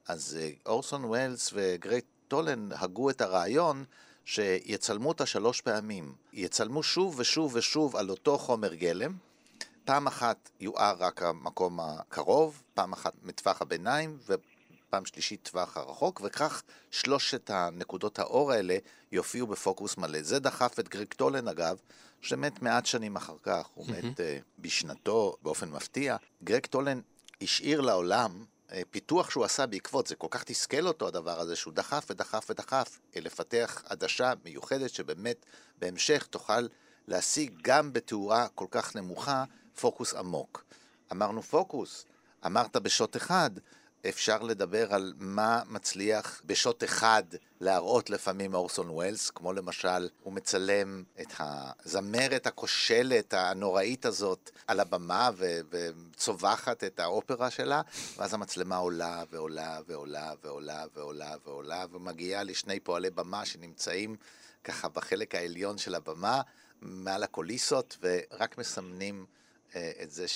[0.07, 3.83] אז אה, אורסון ווילס וגרייט טולן הגו את הרעיון
[4.25, 6.13] שיצלמו אותה שלוש פעמים.
[6.33, 9.13] יצלמו שוב ושוב ושוב על אותו חומר גלם.
[9.85, 16.61] פעם אחת יואר רק המקום הקרוב, פעם אחת מטווח הביניים, ופעם שלישית טווח הרחוק, וכך
[16.91, 18.77] שלושת הנקודות האור האלה
[19.11, 20.21] יופיעו בפוקוס מלא.
[20.21, 21.77] זה דחף את גריג טולן אגב,
[22.21, 24.21] שמת מעט שנים אחר כך, הוא מת uh,
[24.59, 26.15] בשנתו באופן מפתיע.
[26.43, 27.01] גריג טולן
[27.41, 31.73] השאיר לעולם uh, פיתוח שהוא עשה בעקבות, זה כל כך תסכל אותו הדבר הזה, שהוא
[31.73, 35.45] דחף ודחף ודחף uh, לפתח עדשה מיוחדת שבאמת
[35.79, 36.67] בהמשך תוכל
[37.07, 39.43] להשיג גם בתאורה כל כך נמוכה
[39.79, 40.63] פוקוס עמוק.
[41.11, 42.05] אמרנו פוקוס,
[42.45, 43.51] אמרת בשוט אחד,
[44.09, 47.23] אפשר לדבר על מה מצליח בשוט אחד
[47.59, 55.29] להראות לפעמים אורסון ווילס, כמו למשל, הוא מצלם את הזמרת הכושלת הנוראית הזאת על הבמה
[55.35, 57.81] ו- וצובחת את האופרה שלה,
[58.17, 64.15] ואז המצלמה עולה ועולה ועולה ועולה ועולה ועולה, ומגיעה לשני פועלי במה שנמצאים
[64.63, 66.41] ככה בחלק העליון של הבמה,
[66.81, 69.25] מעל הקוליסות, ורק מסמנים
[69.75, 70.27] אה, את זה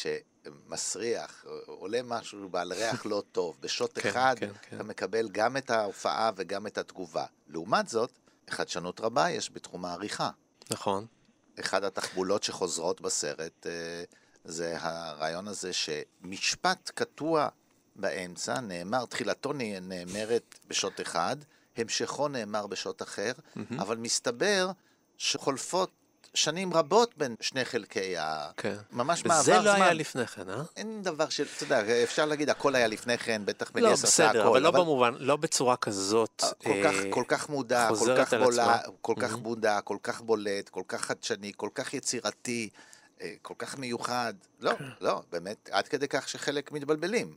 [0.46, 3.58] שמסריח, עולה משהו בעל ריח לא טוב.
[3.60, 4.76] בשוט כן, אחד כן, כן.
[4.76, 7.26] אתה מקבל גם את ההופעה וגם את התגובה.
[7.48, 8.12] לעומת זאת,
[8.50, 10.30] חדשנות רבה יש בתחום העריכה.
[10.70, 11.06] נכון.
[11.60, 14.04] אחד התחבולות שחוזרות בסרט אה,
[14.46, 17.48] זה הרעיון הזה שמשפט קטוע
[17.96, 21.36] באמצע, נאמר, תחילתו נאמרת בשוט אחד,
[21.78, 23.32] המשכו נאמר בשוט אחר.
[23.80, 24.72] אבל מסתבר
[25.18, 25.92] שחולפות
[26.36, 28.50] שנים רבות בין שני חלקי ה...
[28.58, 28.76] כן.
[28.92, 29.66] ממש מעבר וזה זמן.
[29.66, 30.62] לא היה לפני כן, אה?
[30.78, 34.30] אין דבר של, אתה יודע, אפשר להגיד הכל היה לפני כן, בטח לא, מליאס עשה
[34.30, 34.38] הכל.
[34.38, 36.44] בסדר, אבל לא במובן, לא בצורה כזאת.
[36.64, 38.78] כל כך, אה, כל כך מודע, כל כך בולה.
[39.02, 39.44] כל כך מהמם.
[39.44, 42.70] מודע, כל כך בולט, כל כך חדשני, כל כך יצירתי,
[43.22, 44.34] אה, כל כך מיוחד.
[44.60, 44.86] לא, כן.
[45.02, 47.36] לא, באמת, עד כדי כך שחלק מתבלבלים.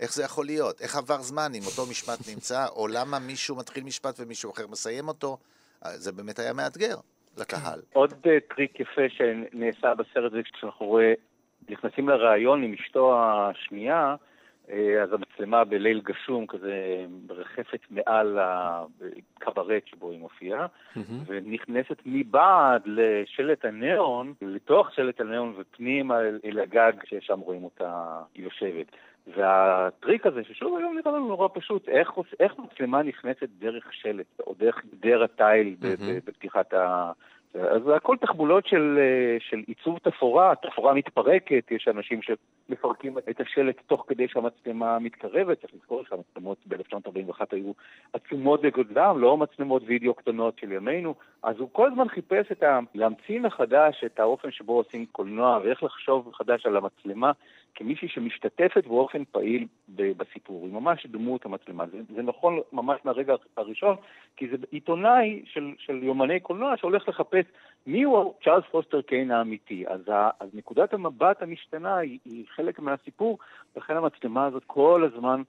[0.00, 0.80] איך זה יכול להיות?
[0.80, 5.08] איך עבר זמן אם אותו משפט נמצא, או למה מישהו מתחיל משפט ומישהו אחר מסיים
[5.08, 5.38] אותו?
[5.84, 6.96] אה, זה באמת היה מאתגר
[7.36, 7.80] לקהל.
[7.92, 11.14] עוד אה, טריק יפה שנעשה בסרט זה כשאנחנו רואים,
[11.68, 14.16] נכנסים לראיון עם אשתו השנייה,
[14.70, 21.22] אה, אז המצלמה בליל גשום כזה מרחפת מעל הקברט שבו היא מופיעה, מהמם.
[21.26, 28.86] ונכנסת מבעד לשלט הניאון, לתוך שלט הניאון ופנימה אל הגג ששם רואים אותה יושבת.
[29.36, 32.10] והטריק הזה, ששוב היום נראה לנו נורא פשוט, איך,
[32.40, 35.76] איך מצלמה נכנסת דרך שלט, או דרך גדר התיל.
[35.80, 37.12] ב- בפתיחת ה...
[37.54, 43.40] אז זה הכל תחבולות של, אה, של עיצוב תפאורה, תפאורה מתפרקת, יש אנשים שמפרקים את
[43.40, 47.72] השלט תוך כדי שהמצלמה מתקרבת, צריך לזכור שהמצלמות ב-1941 היו
[48.12, 52.78] עצומות בגודלם, לא מצלמות וידאו קטנות של ימינו, אז הוא כל הזמן חיפש את ה...
[52.94, 57.32] להמציא מחדש את האופן שבו עושים קולנוע ואיך לחשוב מחדש על המצלמה
[57.74, 61.86] כמישהי שמשתתפת באופן פעיל בסיפור, היא ממש דמות המצלמה.
[61.86, 63.96] זה, זה נכון ממש מהרגע הראשון,
[64.36, 67.44] כי זה עיתונאי של, של יומני קולנוע שהולך לחפש
[67.86, 69.84] מיהו צ'ארלס פוסטר קיין האמיתי.
[69.86, 73.38] אז, ה, אז נקודת המבט המשתנה היא, היא חלק מהסיפור,
[73.76, 75.42] לכן המצלמה הזאת כל הזמן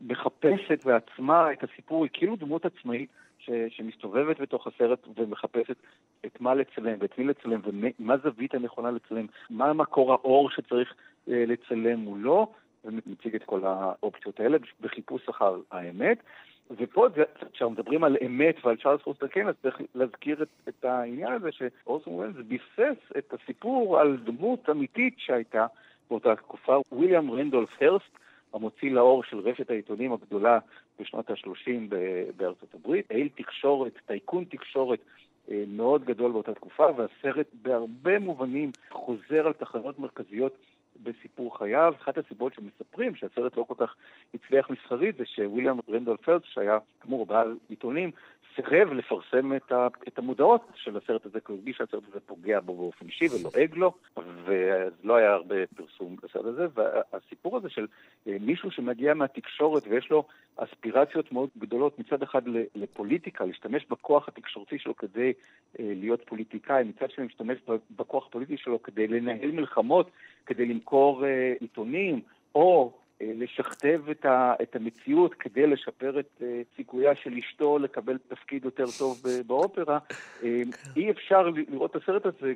[0.00, 3.10] מחפשת בעצמה את הסיפור, היא כאילו דמות עצמאית
[3.48, 5.76] ש, שמסתובבת בתוך הסרט ומחפשת
[6.26, 10.94] את מה לצלם ואת מי לצלם ומה זווית הנכונה לצלם, מה מקור האור שצריך
[11.28, 12.52] אה, לצלם מולו,
[12.84, 16.18] ומציג את כל האופציות האלה בחיפוש אחר האמת.
[16.70, 17.06] ופה,
[17.52, 21.48] כשאנחנו מדברים על אמת ועל צ'ארלס פוסטר קיין, אז צריך להזכיר את, את העניין הזה
[21.52, 25.66] שאורסון ווילס ביסס את הסיפור על דמות אמיתית שהייתה
[26.10, 26.80] באותה תקופה.
[26.92, 28.18] וויליאם רנדולף הרסט,
[28.54, 30.58] המוציא לאור של רשת העיתונים הגדולה
[31.00, 31.94] בשנות ה-30
[32.36, 34.98] בארצות הברית, אל תקשורת, טייקון תקשורת
[35.50, 40.56] אה, מאוד גדול באותה תקופה, והסרט בהרבה מובנים חוזר על תחנות מרכזיות
[41.02, 41.94] בסיפור חייו.
[42.02, 43.94] אחת הסיבות שמספרים שהסרט לא כל כך
[44.34, 48.10] הצליח מסחרית זה שוויליאם רנדול פלס, שהיה כאמור בעל עיתונים,
[48.56, 52.60] סירב לפרסם את, ה, את המודעות של הסרט הזה, כי הוא הרגיש שהסרט הזה פוגע
[52.60, 56.66] בו באופן אישי ולועג לו, ואז לא היה הרבה פרסום בסרט הזה.
[56.74, 57.86] והסיפור הזה של
[58.26, 60.24] אה, מישהו שמגיע מהתקשורת ויש לו
[60.56, 62.42] אספירציות מאוד גדולות מצד אחד
[62.74, 65.32] לפוליטיקה, להשתמש בכוח התקשורתי שלו כדי
[65.78, 67.58] אה, להיות פוליטיקאי, מצד שני להשתמש
[67.96, 70.10] בכוח הפוליטי שלו כדי לנהל מלחמות,
[70.46, 72.20] כדי למכור אה, עיתונים,
[72.54, 78.18] או אה, לשכתב את, ה, את המציאות כדי לשפר את אה, סיכויה של אשתו לקבל
[78.28, 79.98] תפקיד יותר טוב ב- באופרה.
[80.42, 80.62] אה,
[80.96, 82.52] אי אפשר לראות את הסרט הזה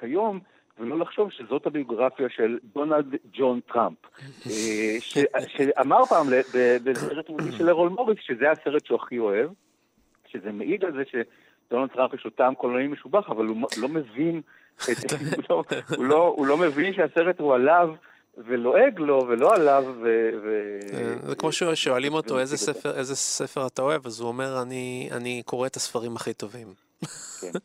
[0.00, 0.40] כיום
[0.78, 3.98] ולא לחשוב שזאת הביוגרפיה של דונלד ג'ון טראמפ,
[5.00, 6.26] ש, שאמר פעם
[6.84, 9.50] בסרט של ארול מוריס שזה הסרט שהוא הכי אוהב,
[10.26, 11.02] שזה מעיד על זה
[11.72, 14.40] שדונלד טראמפ יש לו טעם קולנועי משובח, אבל הוא לא מבין,
[14.86, 14.94] הוא,
[15.50, 15.64] לא,
[15.98, 17.94] לא, הוא לא מבין שהסרט הוא עליו.
[18.38, 20.30] ולועג לו ולא עליו ו...
[20.44, 20.78] ו...
[20.94, 25.08] אה, זה כמו ששואלים אותו איזה ספר, איזה ספר אתה אוהב, אז הוא אומר, אני,
[25.12, 26.66] אני קורא את הספרים הכי טובים.
[27.40, 27.50] כן.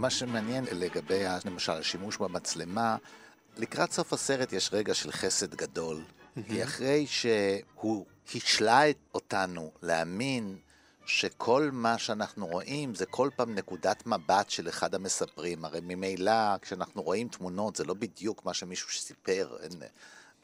[0.00, 2.96] מה שמעניין לגבי, למשל, השימוש במצלמה,
[3.56, 6.02] לקראת סוף הסרט יש רגע של חסד גדול.
[6.48, 8.82] כי אחרי שהוא השלה
[9.14, 10.56] אותנו להאמין
[11.06, 15.64] שכל מה שאנחנו רואים זה כל פעם נקודת מבט של אחד המספרים.
[15.64, 19.56] הרי ממילא, כשאנחנו רואים תמונות, זה לא בדיוק מה שמישהו סיפר.
[19.62, 19.72] אין,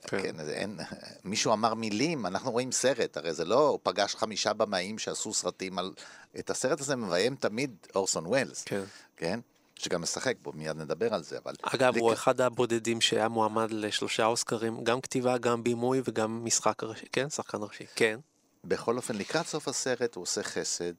[0.07, 0.23] כן.
[0.23, 0.79] כן, אין,
[1.25, 5.79] מישהו אמר מילים, אנחנו רואים סרט, הרי זה לא, הוא פגש חמישה במאים שעשו סרטים
[5.79, 5.93] על...
[6.39, 8.83] את הסרט הזה מביים תמיד אורסון ווילס, כן.
[9.17, 9.41] כן?
[9.79, 11.55] שגם משחק בו, מיד נדבר על זה, אבל...
[11.63, 16.83] אגב, הוא לק- אחד הבודדים שהיה מועמד לשלושה אוסקרים, גם כתיבה, גם בימוי וגם משחק
[16.83, 17.31] ראשי, כן?
[17.31, 18.19] שחקן ראשי, כן.
[18.65, 20.93] בכל אופן, לקראת סוף הסרט הוא עושה חסד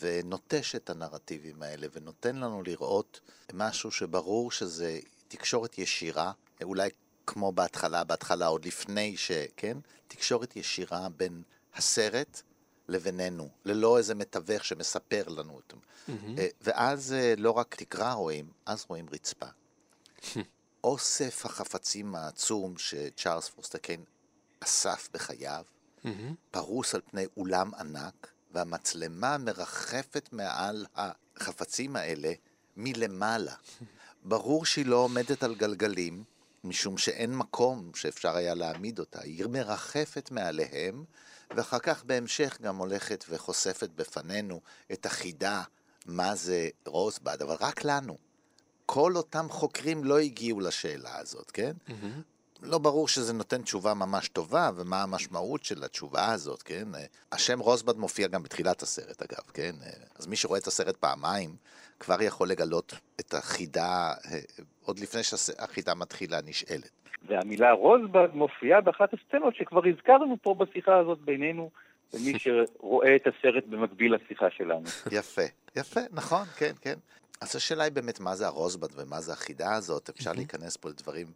[0.00, 3.20] ונוטש את הנרטיבים האלה ונותן לנו לראות
[3.52, 6.90] משהו שברור שזה תקשורת ישירה, אולי
[7.30, 9.30] כמו בהתחלה, בהתחלה עוד לפני ש...
[9.56, 9.78] כן?
[10.08, 11.42] תקשורת ישירה בין
[11.74, 12.42] הסרט
[12.88, 15.76] לבינינו, ללא איזה מתווך שמספר לנו אותו.
[16.38, 19.46] אה, ואז אה, לא רק תקרה רואים, אז רואים רצפה.
[20.84, 24.04] אוסף החפצים העצום שצ'ארלס פורסטר קיין
[24.60, 25.64] אסף בחייו,
[26.50, 32.32] פרוס על פני אולם ענק, והמצלמה מרחפת מעל החפצים האלה
[32.76, 33.54] מלמעלה.
[34.24, 36.24] ברור שהיא לא עומדת על גלגלים,
[36.64, 39.20] משום שאין מקום שאפשר היה להעמיד אותה.
[39.22, 41.04] היא מרחפת מעליהם,
[41.56, 44.60] ואחר כך בהמשך גם הולכת וחושפת בפנינו
[44.92, 45.62] את החידה,
[46.06, 48.16] מה זה רוזבד, אבל רק לנו.
[48.86, 51.72] כל אותם חוקרים לא הגיעו לשאלה הזאת, כן?
[52.62, 56.88] לא ברור שזה נותן תשובה ממש טובה, ומה המשמעות של התשובה הזאת, כן?
[57.32, 59.76] השם רוזבד מופיע גם בתחילת הסרט, אגב, כן?
[60.18, 61.56] אז מי שרואה את הסרט פעמיים,
[62.00, 64.40] כבר יכול לגלות את החידה, אה,
[64.90, 66.90] עוד לפני שהחידה מתחילה נשאלת.
[67.28, 71.70] והמילה רוזבד מופיעה באחת הסצנות שכבר הזכרנו פה בשיחה הזאת בינינו,
[72.14, 74.84] למי שרואה את הסרט במקביל לשיחה שלנו.
[75.12, 75.42] יפה,
[75.76, 76.94] יפה, נכון, כן, כן.
[77.40, 81.26] אז השאלה היא באמת מה זה הרוזבד ומה זה החידה הזאת, אפשר להיכנס פה לדברים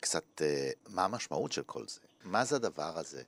[0.00, 2.00] קצת, אה, מה המשמעות של כל זה?
[2.24, 3.22] מה זה הדבר הזה?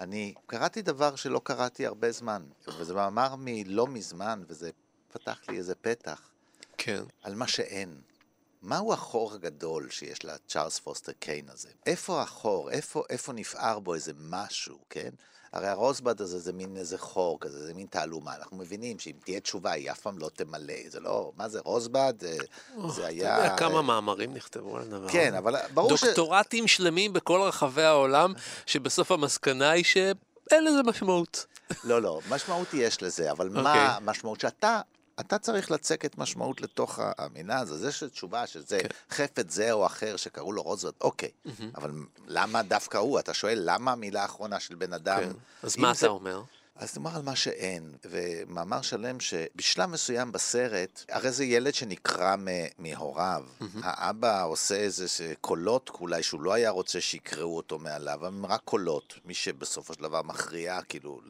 [0.00, 2.42] אני קראתי דבר שלא קראתי הרבה זמן,
[2.78, 4.70] וזה מאמר מלא מזמן, וזה
[5.12, 6.28] פתח לי איזה פתח.
[6.78, 7.02] כן.
[7.22, 7.88] על מה שאין.
[8.66, 11.68] מהו החור הגדול שיש לצ'ארלס פוסטר קיין הזה?
[11.86, 12.70] איפה החור?
[12.70, 15.10] איפה, איפה נפער בו איזה משהו, כן?
[15.52, 18.34] הרי הרוזבד הזה זה מין איזה חור כזה, זה מין תעלומה.
[18.34, 20.74] אנחנו מבינים שאם תהיה תשובה, היא אף פעם לא תמלא.
[20.88, 22.14] זה לא, מה זה רוזבד?
[22.24, 22.36] אה,
[22.90, 23.36] זה היה...
[23.36, 25.34] אתה יודע כמה מאמרים נכתבו על הדבר כן.
[25.34, 26.04] אבל ברור ש...
[26.04, 28.32] דוקטורטים שלמים בכל רחבי העולם,
[28.66, 31.46] שבסוף המסקנה היא שאין לזה משמעות.
[31.84, 33.86] לא, לא, משמעות יש לזה, אבל מה אוקיי.
[33.86, 34.80] המשמעות שאתה...
[35.20, 37.76] אתה צריך לצקת משמעות לתוך המילה הזו.
[37.76, 38.88] זה שתשובה שזה כן.
[39.10, 41.30] חפץ זה או אחר שקראו לו רוזווד, אוקיי.
[41.74, 41.90] אבל
[42.26, 43.18] למה דווקא הוא?
[43.18, 45.20] אתה שואל למה המילה האחרונה של בן אדם...
[45.20, 45.30] כן.
[45.62, 46.42] אז מה זה- אתה אומר?
[46.78, 52.34] אז תאמר על מה שאין, ומאמר שלם שבשלב מסוים בסרט, הרי זה ילד שנקרע
[52.78, 53.44] מהוריו.
[53.82, 55.06] האבא עושה איזה
[55.40, 59.14] קולות אולי שהוא לא היה רוצה שיקראו אותו מעליו, אבל הם רק קולות.
[59.24, 61.20] מי שבסופו של דבר מכריע כאילו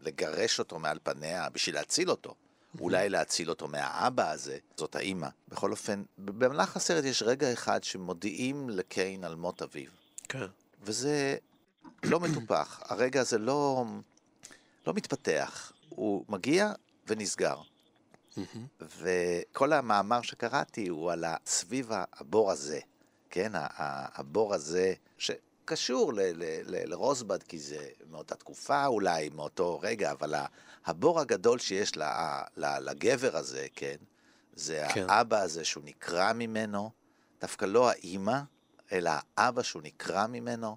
[0.00, 2.34] לגרש אותו מעל פניה בשביל להציל אותו.
[2.80, 5.28] אולי להציל אותו מהאבא הזה, זאת האימא.
[5.48, 9.90] בכל אופן, במהלך הסרט יש רגע אחד שמודיעים לקיין על מות אביו.
[10.28, 10.46] כן.
[10.82, 11.36] וזה
[12.04, 12.80] לא מטופח.
[12.84, 13.84] הרגע הזה לא,
[14.86, 15.72] לא מתפתח.
[15.88, 16.72] הוא מגיע
[17.06, 17.56] ונסגר.
[18.80, 22.80] וכל המאמר שקראתי הוא על סביב הבור הזה,
[23.30, 23.52] כן?
[23.54, 26.12] הבור הזה שקשור
[26.66, 30.34] לרוזבד, כי זה מאותה תקופה אולי, מאותו רגע, אבל
[30.86, 32.02] הבור הגדול שיש ל-
[32.56, 33.96] ל- לגבר הזה, כן?
[34.54, 35.06] זה כן.
[35.10, 36.90] האבא הזה שהוא נקרע ממנו,
[37.40, 38.40] דווקא לא האימא,
[38.92, 40.76] אלא האבא שהוא נקרע ממנו,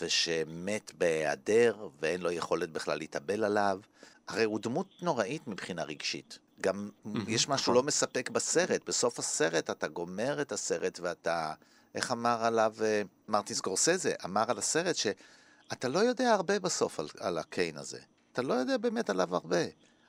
[0.00, 3.80] ושמת בהיעדר, ואין לו יכולת בכלל להתאבל עליו.
[4.28, 6.38] הרי הוא דמות נוראית מבחינה רגשית.
[6.60, 6.90] גם
[7.28, 8.88] יש משהו לא מספק בסרט.
[8.88, 11.54] בסוף הסרט אתה גומר את הסרט ואתה
[11.94, 17.08] איך אמר עליו אה, מרטין סקורסזה, אמר על הסרט שאתה לא יודע הרבה בסוף על,
[17.20, 17.98] על הקיין הזה.
[18.38, 19.64] אתה לא יודע באמת עליו הרבה.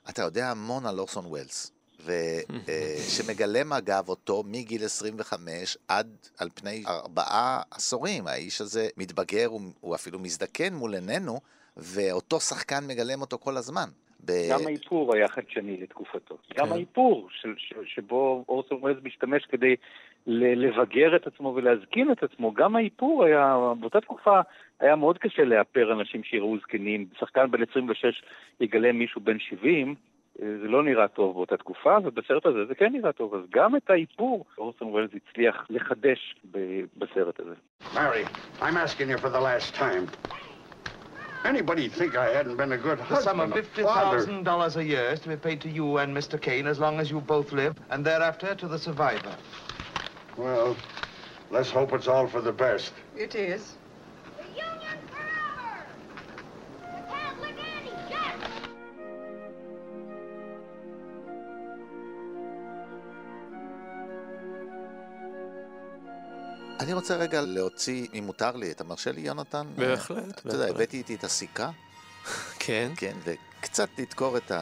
[0.08, 1.72] אתה יודע המון על אורסון ווילס.
[2.04, 6.06] ושמגלם אגב אותו מגיל 25 עד
[6.38, 8.26] על פני ארבעה עשורים.
[8.26, 11.40] האיש הזה מתבגר, הוא, הוא אפילו מזדקן מול עינינו,
[11.76, 13.88] ואותו שחקן מגלם אותו כל הזמן.
[14.24, 14.32] ב...
[14.50, 16.38] גם האיפור היה חדשני לתקופתו.
[16.50, 16.54] כן.
[16.56, 19.76] גם האיפור של, ש, שבו אורסון ווילס משתמש כדי
[20.26, 24.40] לבגר את עצמו ולהזקין את עצמו, גם האיפור היה, באותה תקופה
[24.80, 27.06] היה מאוד קשה לאפר אנשים שיראו זקנים.
[27.18, 28.22] שחקן בן 26
[28.60, 29.94] יגלם מישהו בן 70,
[30.38, 33.34] זה לא נראה טוב באותה תקופה, ובסרט הזה זה כן נראה טוב.
[33.34, 36.36] אז גם את האיפור אורסון ווילס הצליח לחדש
[36.96, 37.54] בסרט הזה.
[37.94, 38.24] Mary,
[38.60, 40.06] I'm asking you for the last time.
[41.44, 45.20] Anybody think I hadn't been a good husband, The sum of $50,000 a year is
[45.20, 46.36] to be paid to you and Mr.
[46.46, 49.34] Kane as long as you both live, and thereafter to the survivor.
[50.38, 50.76] Well,
[51.50, 52.92] let's hope it's all for the best.
[53.16, 53.62] It is.
[66.80, 69.66] אני רוצה רגע להוציא, אם מותר לי, אתה מרשה לי, יונתן?
[69.76, 70.38] בהחלט.
[70.38, 71.70] אתה יודע, הבאתי איתי את הסיכה.
[72.58, 72.92] כן.
[72.96, 74.52] כן, וקצת לדקור את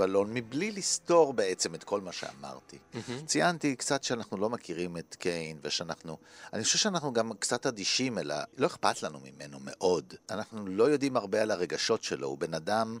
[0.00, 2.78] הבלון, מבלי לסתור בעצם את כל מה שאמרתי.
[3.26, 6.18] ציינתי קצת שאנחנו לא מכירים את קיין, ושאנחנו...
[6.52, 10.14] אני חושב שאנחנו גם קצת אדישים אלא, לא אכפת לנו ממנו מאוד.
[10.30, 12.98] אנחנו לא יודעים הרבה על הרגשות שלו, הוא בן אדם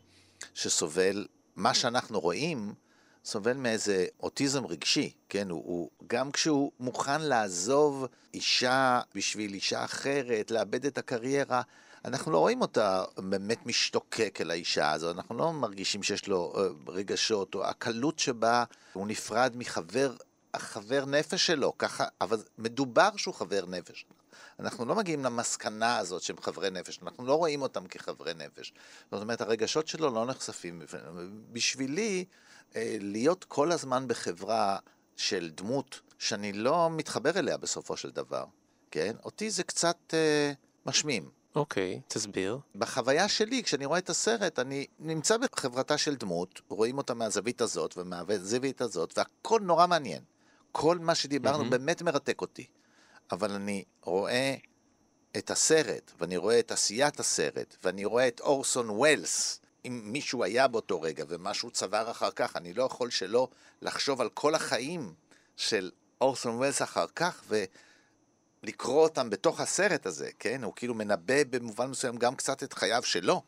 [0.54, 2.74] שסובל, מה שאנחנו רואים...
[3.24, 5.50] סובל מאיזה אוטיזם רגשי, כן?
[5.50, 11.62] הוא, הוא גם כשהוא מוכן לעזוב אישה בשביל אישה אחרת, לאבד את הקריירה,
[12.04, 16.92] אנחנו לא רואים אותה באמת משתוקק אל האישה הזו, אנחנו לא מרגישים שיש לו אה,
[16.92, 20.14] רגשות, או הקלות שבה הוא נפרד מחבר,
[20.54, 24.06] החבר נפש שלו, ככה, אבל מדובר שהוא חבר נפש.
[24.60, 28.72] אנחנו לא מגיעים למסקנה הזאת שהם חברי נפש, אנחנו לא רואים אותם כחברי נפש.
[29.12, 30.82] זאת אומרת, הרגשות שלו לא נחשפים.
[31.52, 32.24] בשבילי,
[32.76, 34.78] אה, להיות כל הזמן בחברה
[35.16, 38.44] של דמות שאני לא מתחבר אליה בסופו של דבר,
[38.90, 39.16] כן?
[39.24, 40.52] אותי זה קצת אה,
[40.86, 41.39] משמים.
[41.54, 42.58] אוקיי, okay, תסביר.
[42.74, 47.94] בחוויה שלי, כשאני רואה את הסרט, אני נמצא בחברתה של דמות, רואים אותה מהזווית הזאת
[47.96, 50.22] ומהזווית הזאת, והכל נורא מעניין.
[50.72, 51.70] כל מה שדיברנו mm-hmm.
[51.70, 52.66] באמת מרתק אותי.
[53.32, 54.54] אבל אני רואה
[55.36, 60.68] את הסרט, ואני רואה את עשיית הסרט, ואני רואה את אורסון ווילס, אם מישהו היה
[60.68, 63.48] באותו רגע ומה שהוא צבר אחר כך, אני לא יכול שלא
[63.82, 65.14] לחשוב על כל החיים
[65.56, 67.44] של אורסון ווילס אחר כך
[68.62, 70.64] ולקרוא אותם בתוך הסרט הזה, כן?
[70.64, 73.42] הוא כאילו מנבא במובן מסוים גם קצת את חייו שלו.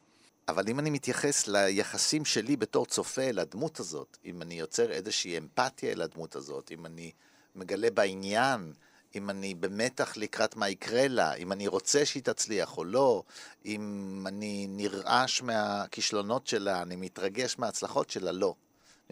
[0.48, 5.38] אבל אם אני מתייחס ליחסים שלי בתור צופה אל הדמות הזאת, אם אני יוצר איזושהי
[5.38, 7.12] אמפתיה אל הדמות הזאת, אם אני
[7.57, 8.72] מגלה בעניין,
[9.14, 13.22] אם אני במתח לקראת מה יקרה לה, אם אני רוצה שהיא תצליח או לא,
[13.64, 18.55] אם אני נרעש מהכישלונות שלה, אני מתרגש מההצלחות שלה, לא.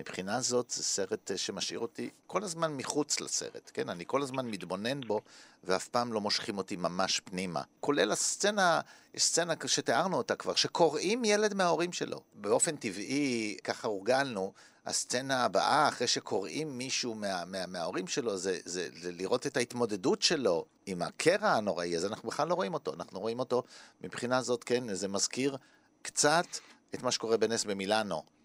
[0.00, 3.88] מבחינה זאת זה סרט אה, שמשאיר אותי כל הזמן מחוץ לסרט, כן?
[3.88, 5.20] אני כל הזמן מתבונן בו
[5.64, 7.62] ואף פעם לא מושכים אותי ממש פנימה.
[7.80, 8.80] כולל הסצנה,
[9.14, 12.20] יש סצנה שתיארנו אותה כבר, שקוראים ילד מההורים שלו.
[12.34, 14.52] באופן טבעי, ככה הורגלנו,
[14.86, 20.22] הסצנה הבאה, אחרי שקוראים מישהו מה, מה, מההורים שלו, זה, זה, זה לראות את ההתמודדות
[20.22, 22.94] שלו עם הקרע הנוראי, אז אנחנו בכלל לא רואים אותו.
[22.94, 23.62] אנחנו רואים אותו,
[24.00, 25.56] מבחינה זאת, כן, זה מזכיר
[26.02, 26.46] קצת
[26.94, 28.39] את מה שקורה בנס במילאנו.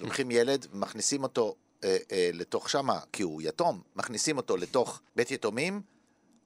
[0.00, 1.54] לוקחים ילד, מכניסים אותו
[1.84, 5.82] אה, אה, לתוך שמה, כי הוא יתום, מכניסים אותו לתוך בית יתומים,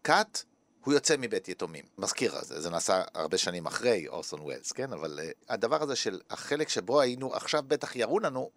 [0.02, 0.42] קאט,
[0.84, 1.84] הוא יוצא מבית יתומים.
[1.98, 4.92] מזכיר, זה, זה נעשה הרבה שנים אחרי אורסון ווילס, כן?
[4.92, 8.50] אבל uh, הדבר הזה של החלק שבו היינו, עכשיו בטח יראו לנו,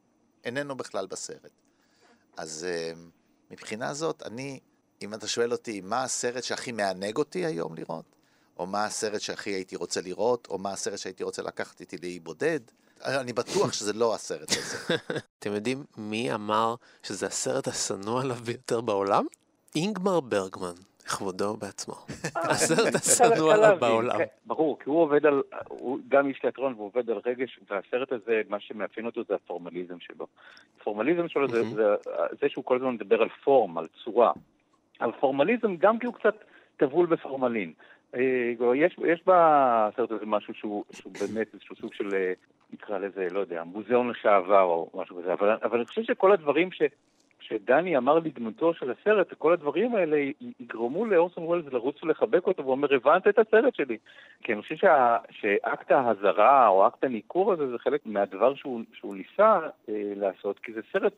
[0.43, 1.51] איננו בכלל בסרט.
[2.37, 2.97] אז uh,
[3.51, 4.59] מבחינה זאת, אני,
[5.01, 8.15] אם אתה שואל אותי מה הסרט שהכי מענג אותי היום לראות,
[8.57, 12.19] או מה הסרט שהכי הייתי רוצה לראות, או מה הסרט שהייתי רוצה לקחת איתי לאי
[12.19, 12.59] בודד,
[13.05, 14.95] אני בטוח שזה לא הסרט הזה.
[15.39, 19.25] אתם יודעים מי אמר שזה הסרט השנוא עליו ביותר בעולם?
[19.75, 20.73] אינגמר ברגמן.
[21.05, 21.93] כבודו בעצמו.
[22.35, 24.17] הסרט השנוא עליו בעולם.
[24.17, 28.11] כן, ברור, כי הוא עובד על, הוא גם איש תיאטרון והוא עובד על רגש, והסרט
[28.11, 30.27] הזה, מה שמאפיין אותו זה הפורמליזם שלו.
[30.81, 31.95] הפורמליזם שלו זה, זה,
[32.41, 34.31] זה שהוא כל הזמן מדבר על פורם, על צורה.
[34.99, 36.35] על פורמליזם גם כי הוא קצת
[36.77, 37.73] טבול בפורמלין.
[38.15, 42.33] אה, יש, יש בסרט הזה משהו שהוא, שהוא באמת איזשהו סוג של, אה,
[42.73, 46.71] נקרא לזה, לא יודע, מוזיאון לשעבר או משהו כזה, אבל, אבל אני חושב שכל הדברים
[46.71, 46.81] ש...
[47.51, 50.17] שדני אמר לדמותו של הסרט, כל הדברים האלה
[50.59, 53.97] יגרמו לאורסון וולס לרוץ ולחבק אותו, והוא אומר, הבנת את הסרט שלי.
[54.43, 59.15] כי אני חושב שה, שאקט ההזרה או אקט הניכור הזה זה חלק מהדבר שהוא, שהוא
[59.15, 59.59] ניסה
[59.89, 61.13] אה, לעשות, כי זה סרט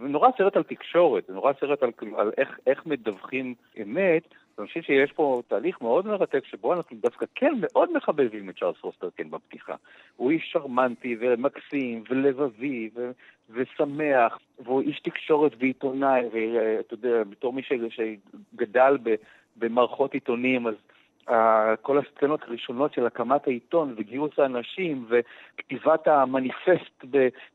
[0.00, 4.22] זה נורא סרט על תקשורת, זה נורא סרט על, על איך, איך מדווחים אמת,
[4.58, 8.76] ואני חושב שיש פה תהליך מאוד מרתק שבו אנחנו דווקא כן מאוד מחבבים את צ'ארלס
[8.80, 9.74] פוסטר כן בפתיחה.
[10.16, 13.10] הוא איש שרמנטי ומקסים ולבבי ו-
[13.50, 19.14] ושמח, והוא איש תקשורת ועיתונאי, ואתה יודע, בתור מי שגדל ב-
[19.56, 20.74] במערכות עיתונים, אז
[21.28, 21.32] Uh,
[21.82, 27.04] כל הסצנות הראשונות של הקמת העיתון וגיוס האנשים וכתיבת המניפסט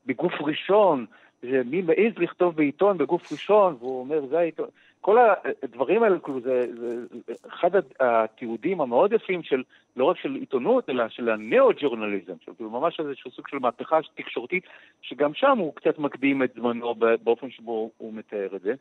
[0.05, 1.05] בגוף ראשון,
[1.43, 4.67] מי מעז לכתוב בעיתון בגוף ראשון, והוא אומר, זה העיתון.
[5.01, 5.17] כל
[5.63, 7.05] הדברים האלה, כאילו, זה, זה,
[7.47, 9.63] אחד התיעודים המאוד יפים של,
[9.95, 14.63] לא רק של עיתונות, אלא של הנאו-ג'ורנליזם, של כאילו ממש איזשהו סוג של מהפכה תקשורתית,
[15.01, 18.73] שגם שם הוא קצת מקדים את זמנו באופן שבו הוא מתאר את זה.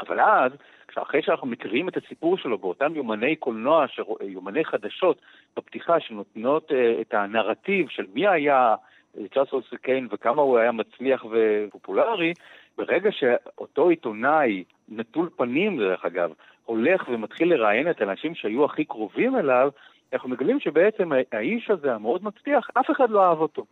[0.00, 0.52] אבל אז,
[0.94, 3.86] אחרי שאנחנו מכירים את הסיפור שלו באותם יומני קולנוע,
[4.20, 5.20] יומני חדשות
[5.56, 8.74] בפתיחה שנותנות uh, את הנרטיב של מי היה
[9.34, 12.32] צ'ארלס קיין וכמה הוא היה מצליח ופופולרי,
[12.78, 16.32] ברגע שאותו עיתונאי, נטול פנים דרך אגב,
[16.64, 19.70] הולך ומתחיל לראיין את האנשים שהיו הכי קרובים אליו,
[20.12, 23.64] אנחנו מגלים שבעצם האיש הזה המאוד מצליח, אף אחד לא אהב אותו.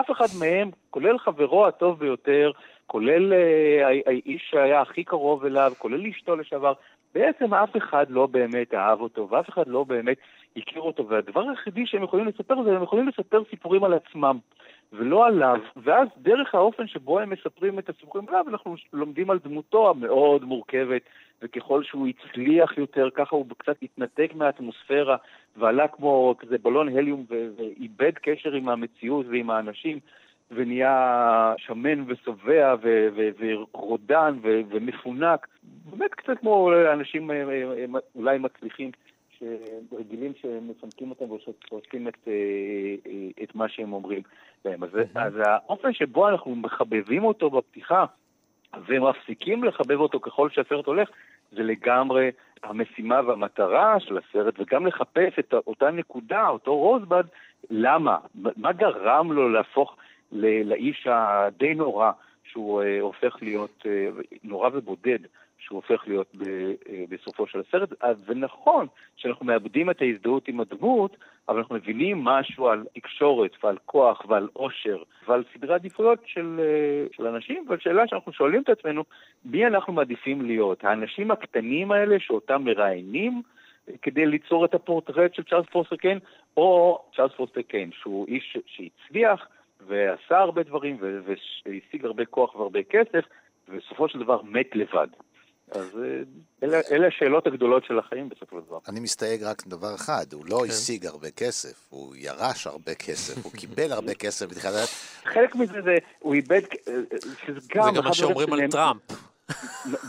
[0.00, 2.50] אף אחד מהם, כולל חברו הטוב ביותר,
[2.86, 6.72] כולל אה, האיש שהיה הכי קרוב אליו, כולל אשתו לשעבר,
[7.14, 10.16] בעצם אף אחד לא באמת אהב אותו, ואף אחד לא באמת
[10.56, 14.38] הכיר אותו, והדבר היחידי שהם יכולים לספר זה הם יכולים לספר סיפורים על עצמם.
[14.96, 19.90] ולא עליו, ואז דרך האופן שבו הם מספרים את הסיפורים עליו, אנחנו לומדים על דמותו
[19.90, 21.02] המאוד מורכבת,
[21.42, 25.16] וככל שהוא הצליח יותר, ככה הוא קצת התנתק מהאטמוספירה,
[25.56, 29.98] ועלה כמו כזה בלון הליום ואיבד קשר עם המציאות ועם האנשים.
[30.50, 32.74] ונהיה שמן ושובע
[33.38, 35.46] ורודן ומפונק,
[35.90, 37.84] באמת קצת כמו אנשים אה, אה, אה,
[38.14, 38.90] אולי מצליחים
[39.38, 41.24] שרגילים שמפנקים אותם
[41.70, 42.28] ועושים את,
[43.42, 44.22] את מה שהם אומרים
[44.64, 44.84] להם.
[44.84, 48.04] אז, אז האופן שבו אנחנו מחבבים אותו בפתיחה
[48.86, 51.08] ומפסיקים לחבב אותו ככל שהסרט הולך,
[51.52, 52.30] זה לגמרי
[52.62, 57.24] המשימה והמטרה של הסרט, וגם לחפש את אותה נקודה, אותו רוזבד,
[57.70, 58.18] למה?
[58.34, 59.96] מה גרם לו להפוך
[60.32, 62.10] לאיש הדי נורא
[62.44, 63.86] שהוא uh, הופך להיות
[64.44, 65.18] נורא ובודד,
[65.64, 67.88] שהוא הופך להיות ב, uh, בסופו של הסרט.
[68.26, 68.86] ונכון
[69.16, 71.16] שאנחנו מאבדים את ההזדהות עם הדמות,
[71.48, 77.16] אבל אנחנו מבינים משהו על תקשורת ועל כוח ועל עושר ועל סדרי עדיפויות של, uh,
[77.16, 79.04] של אנשים, ועל שאלה שאנחנו שואלים את עצמנו,
[79.44, 80.84] מי אנחנו מעדיפים להיות?
[80.84, 83.42] האנשים הקטנים האלה שאותם מראיינים?
[84.02, 86.18] כדי ליצור את הפורטרט של צ'ארלס פוסטר קיין,
[86.56, 89.48] או צ'ארלס פוסטר קיין, שהוא איש שהצליח,
[89.86, 93.24] ועשה הרבה דברים והשיג הרבה כוח והרבה כסף,
[93.68, 95.08] ובסופו של דבר מת לבד.
[95.70, 96.22] אז אה,
[96.62, 98.78] אלה, אלה השאלות הגדולות של החיים בסופו של דבר.
[98.88, 100.70] אני מסתייג רק דבר אחד, הוא לא כן.
[100.70, 104.46] השיג הרבה כסף, הוא ירש הרבה כסף, הוא קיבל הרבה כסף.
[105.24, 107.84] חלק מזה זה, הוא איבד, אה, אה, שזה גם...
[107.84, 109.00] זה גם מה שאומרים על טראמפ.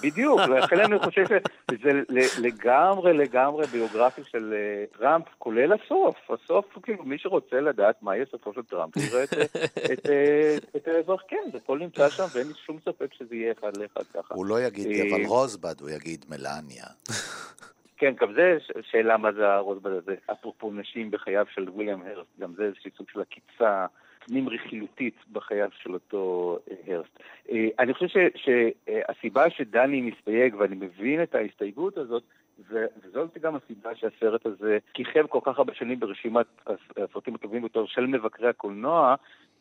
[0.04, 1.26] בדיוק, לכן אני חושב
[1.72, 2.02] שזה
[2.42, 6.16] לגמרי לגמרי ביוגרפיה של אה, טראמפ, כולל הסוף.
[6.30, 9.24] הסוף, כאילו, מי שרוצה לדעת מה יהיה סופו של טראמפ, יראה
[10.76, 14.04] את האזרח, כן, זה הכל נמצא שם, ואין לי שום ספק שזה יהיה אחד לאחד
[14.14, 14.36] ככה.
[14.36, 16.86] הוא לא יגיד אבל אה, רוזבד, הוא יגיד מלניה.
[17.98, 18.58] כן, גם זה
[18.92, 20.16] שאלה מה זה הרוזבד הזה.
[20.32, 23.86] אפרופו נשים בחייו של וויליאם הרסט, גם זה איזשהו סוג של עקיצה.
[24.26, 27.20] פנים רכילותית בחייו של אותו אה, הרסט.
[27.52, 32.24] אה, אני חושב שהסיבה שדני מסתייג, ואני מבין את ההסתייגות הזאת,
[32.70, 36.46] וזאת גם הסיבה שהסרט הזה כיכב כל כך הרבה שנים ברשימת
[36.98, 39.16] הסרטים הטובים ביותר של מבקרי הקולנוע,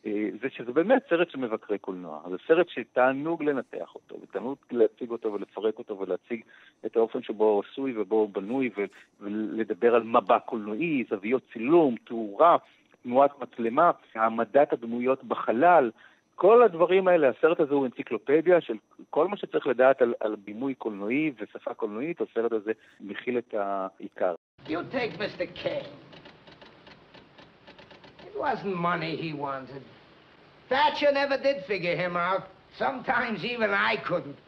[0.05, 2.21] אה, זה שזה באמת סרט של מבקרי קולנוע.
[2.29, 6.41] זה סרט שתענוג לנתח אותו, ותענוג להציג אותו ולפרק אותו ולהציג
[6.85, 8.69] את האופן שבו הוא עשוי ובו הוא בנוי,
[9.19, 12.57] ולדבר על מבע קולנועי, זוויות צילום, תאורה.
[13.05, 15.91] תנועת מצלמה, העמדת הדמויות בחלל,
[16.35, 18.73] כל הדברים האלה, הסרט הזה הוא אנציקלופדיה של
[19.09, 24.35] כל מה שצריך לדעת על, על בימוי קולנועי ושפה קולנועית, הסרט הזה מכיל את העיקר.
[24.67, 25.45] You take Mr.
[25.63, 25.85] King.
[28.27, 29.83] It wasn't money he wanted.
[30.69, 32.43] Thatcher never did figure him out.
[32.79, 34.39] Sometimes even I couldn't.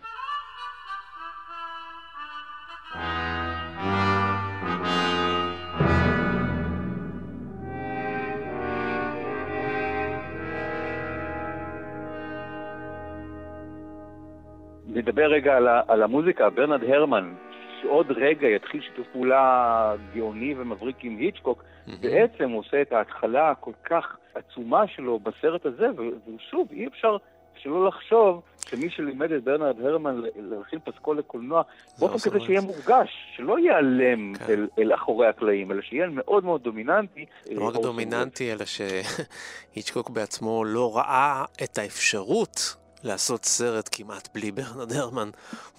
[15.07, 17.33] נדבר רגע על, על המוזיקה, ברנרד הרמן,
[17.81, 21.91] שעוד רגע יתחיל שיתוף פעולה גאוני ומבריק עם היצ'קוק, mm-hmm.
[22.01, 25.87] בעצם הוא עושה את ההתחלה הכל כך עצומה שלו בסרט הזה,
[26.35, 27.17] ושוב, אי אפשר
[27.55, 31.61] שלא לחשוב שמי שלימד את ברנרד הרמן להכין פסקול לקולנוע,
[31.99, 34.53] באופן כזה שיהיה מורגש, שלא ייעלם כן.
[34.53, 37.25] אל, אל אחורי הקלעים, אלא שיהיה מאוד מאוד דומיננטי.
[37.51, 42.75] לא רק דומיננטי, אלא שהיצ'קוק בעצמו לא ראה את האפשרות
[43.07, 45.29] לעשות סרט כמעט בלי ברנרד הרמן.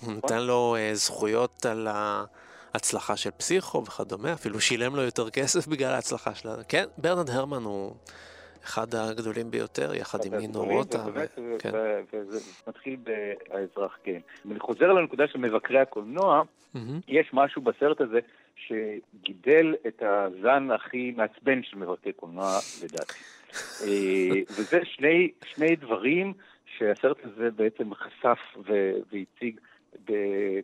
[0.00, 1.88] הוא נתן לו אה, זכויות על
[2.74, 6.54] ההצלחה של פסיכו וכדומה, אפילו שילם לו יותר כסף בגלל ההצלחה שלה.
[6.68, 7.94] כן, ברנרד הרמן הוא
[8.64, 11.04] אחד הגדולים ביותר, יחד עם נינו רוטה.
[11.14, 14.20] ו- וזה מתחיל באזרח כן.
[14.50, 16.42] אני חוזר לנקודה של מבקרי הקולנוע,
[17.08, 18.18] יש משהו בסרט הזה
[18.56, 23.14] שגידל את הזן הכי מעצבן של מבקרי קולנוע, לדעתי.
[23.82, 26.32] אה, וזה שני, שני דברים
[26.78, 28.38] שהסרט הזה בעצם חשף
[29.10, 29.60] והציג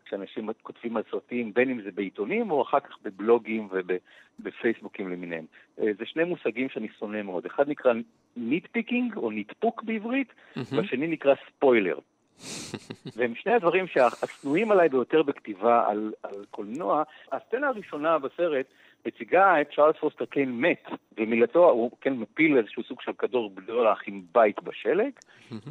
[0.05, 3.69] כשאנשים כותבים על סרטים, בין אם זה בעיתונים או אחר כך בבלוגים
[4.41, 5.45] ובפייסבוקים למיניהם.
[5.81, 7.47] אה, זה שני מושגים שאני שונא מאוד.
[7.47, 7.93] אחד נקרא
[8.37, 11.99] nitpicking או ניטפוק בעברית, והשני נקרא ספוילר.
[13.17, 17.03] והם שני הדברים שהשנואים עליי ביותר בכתיבה על, על קולנוע.
[17.33, 18.67] הסצנה הראשונה בסרט
[19.07, 20.89] מציגה את צ'ארלס פוסטר קיין מת,
[21.19, 25.11] ומילתו, הוא כן מפיל איזשהו סוג של כדור בדולח עם בית בשלג,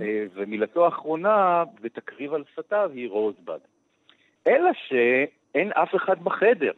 [0.02, 3.60] אה, ומילתו האחרונה בתקריב על שפתיו היא רוזבד.
[4.48, 6.72] אלא שאין אף אחד בחדר,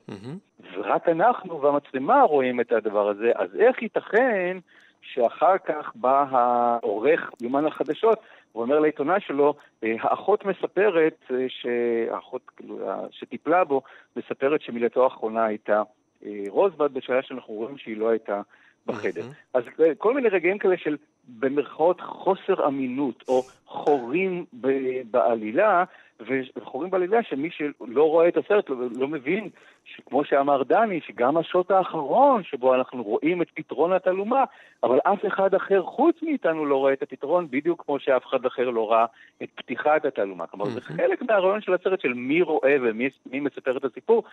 [0.73, 4.57] ורק אנחנו והמצלמה רואים את הדבר הזה, אז איך ייתכן
[5.01, 8.19] שאחר כך בא העורך יומן החדשות
[8.55, 9.53] ואומר לעיתונאי שלו,
[9.83, 12.79] אה, האחות מספרת, אה, שהאחות כאילו,
[13.11, 13.81] שטיפלה בו,
[14.15, 15.83] מספרת שמילתו האחרונה הייתה
[16.25, 18.41] אה, רוזבד, בשעה שאנחנו רואים שהיא לא הייתה
[18.85, 19.25] בחדר.
[19.53, 20.97] אז אה, כל מיני רגעים כאלה של
[21.27, 25.83] במרכאות חוסר אמינות, או חורים ב- בעלילה,
[26.19, 29.49] וחורים בעלילה שמי שלא רואה את הסרט לא, לא מבין,
[29.85, 34.43] שכמו שאמר דני, שגם השוט האחרון שבו אנחנו רואים את פתרון התעלומה,
[34.83, 38.69] אבל אף אחד אחר חוץ מאיתנו לא רואה את הפתרון, בדיוק כמו שאף אחד אחר
[38.69, 39.05] לא ראה
[39.43, 40.47] את פתיחת התעלומה.
[40.47, 44.23] כלומר, זה חלק מהרעיון של הסרט של מי רואה ומי מי מספר את הסיפור,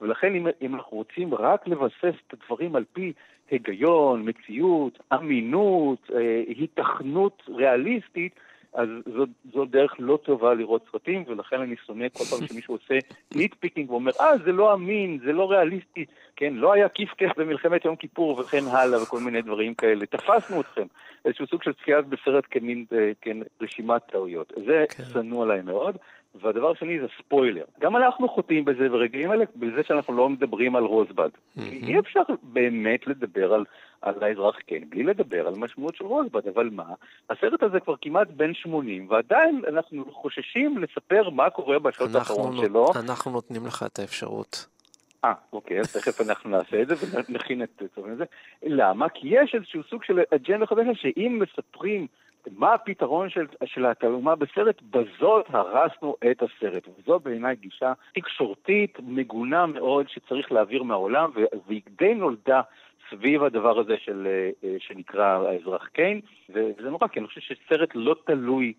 [0.00, 3.12] ולכן אם, אם אנחנו רוצים רק לבסס את הדברים על פי
[3.50, 8.32] היגיון, מציאות, אמינות, אה, היתכנות ריאליסטית,
[8.76, 12.94] אז זו, זו דרך לא טובה לראות סרטים, ולכן אני שונא כל פעם שמישהו עושה
[13.34, 16.04] nitpicking ואומר, אה, זה לא אמין, זה לא ריאליסטי,
[16.36, 20.06] כן, לא היה כיף כף במלחמת יום כיפור וכן הלאה וכל מיני דברים כאלה.
[20.06, 20.86] תפסנו אתכם.
[21.24, 24.52] איזשהו סוג של צפייה בסרט כמין, אה, כן, רשימת טעויות.
[24.66, 25.96] זה שנוא עליי מאוד.
[26.40, 27.64] והדבר השני זה ספוילר.
[27.80, 31.28] גם אנחנו חוטאים בזה ברגעים האלה, בזה שאנחנו לא מדברים על רוזבד.
[31.54, 33.64] כי אי אפשר באמת לדבר על,
[34.02, 36.84] על האזרח כן, בלי לדבר על משמעות של רוזבד, אבל מה?
[37.30, 42.64] הסרט הזה כבר כמעט בן 80, ועדיין אנחנו חוששים לספר מה קורה בשעות האחרון נות-
[42.66, 42.86] שלו.
[43.06, 44.66] אנחנו נותנים לך את האפשרות.
[45.24, 46.94] אה, אוקיי, אז תכף אנחנו נעשה את זה
[47.28, 47.82] ונכין את
[48.18, 48.24] זה.
[48.62, 49.08] למה?
[49.08, 52.06] כי יש איזשהו סוג של אג'נדה חדשה שאם מספרים
[52.56, 56.88] מה הפתרון של, של התעלומה בסרט, בזאת הרסנו את הסרט.
[56.98, 61.30] וזו בעיניי גישה תקשורתית מגונה מאוד שצריך להעביר מהעולם,
[61.66, 62.60] והיא די נולדה
[63.10, 64.26] סביב הדבר הזה של,
[64.64, 66.20] אה, שנקרא האזרח קיין,
[66.50, 68.72] וזה נורא, כי אני חושב שסרט לא תלוי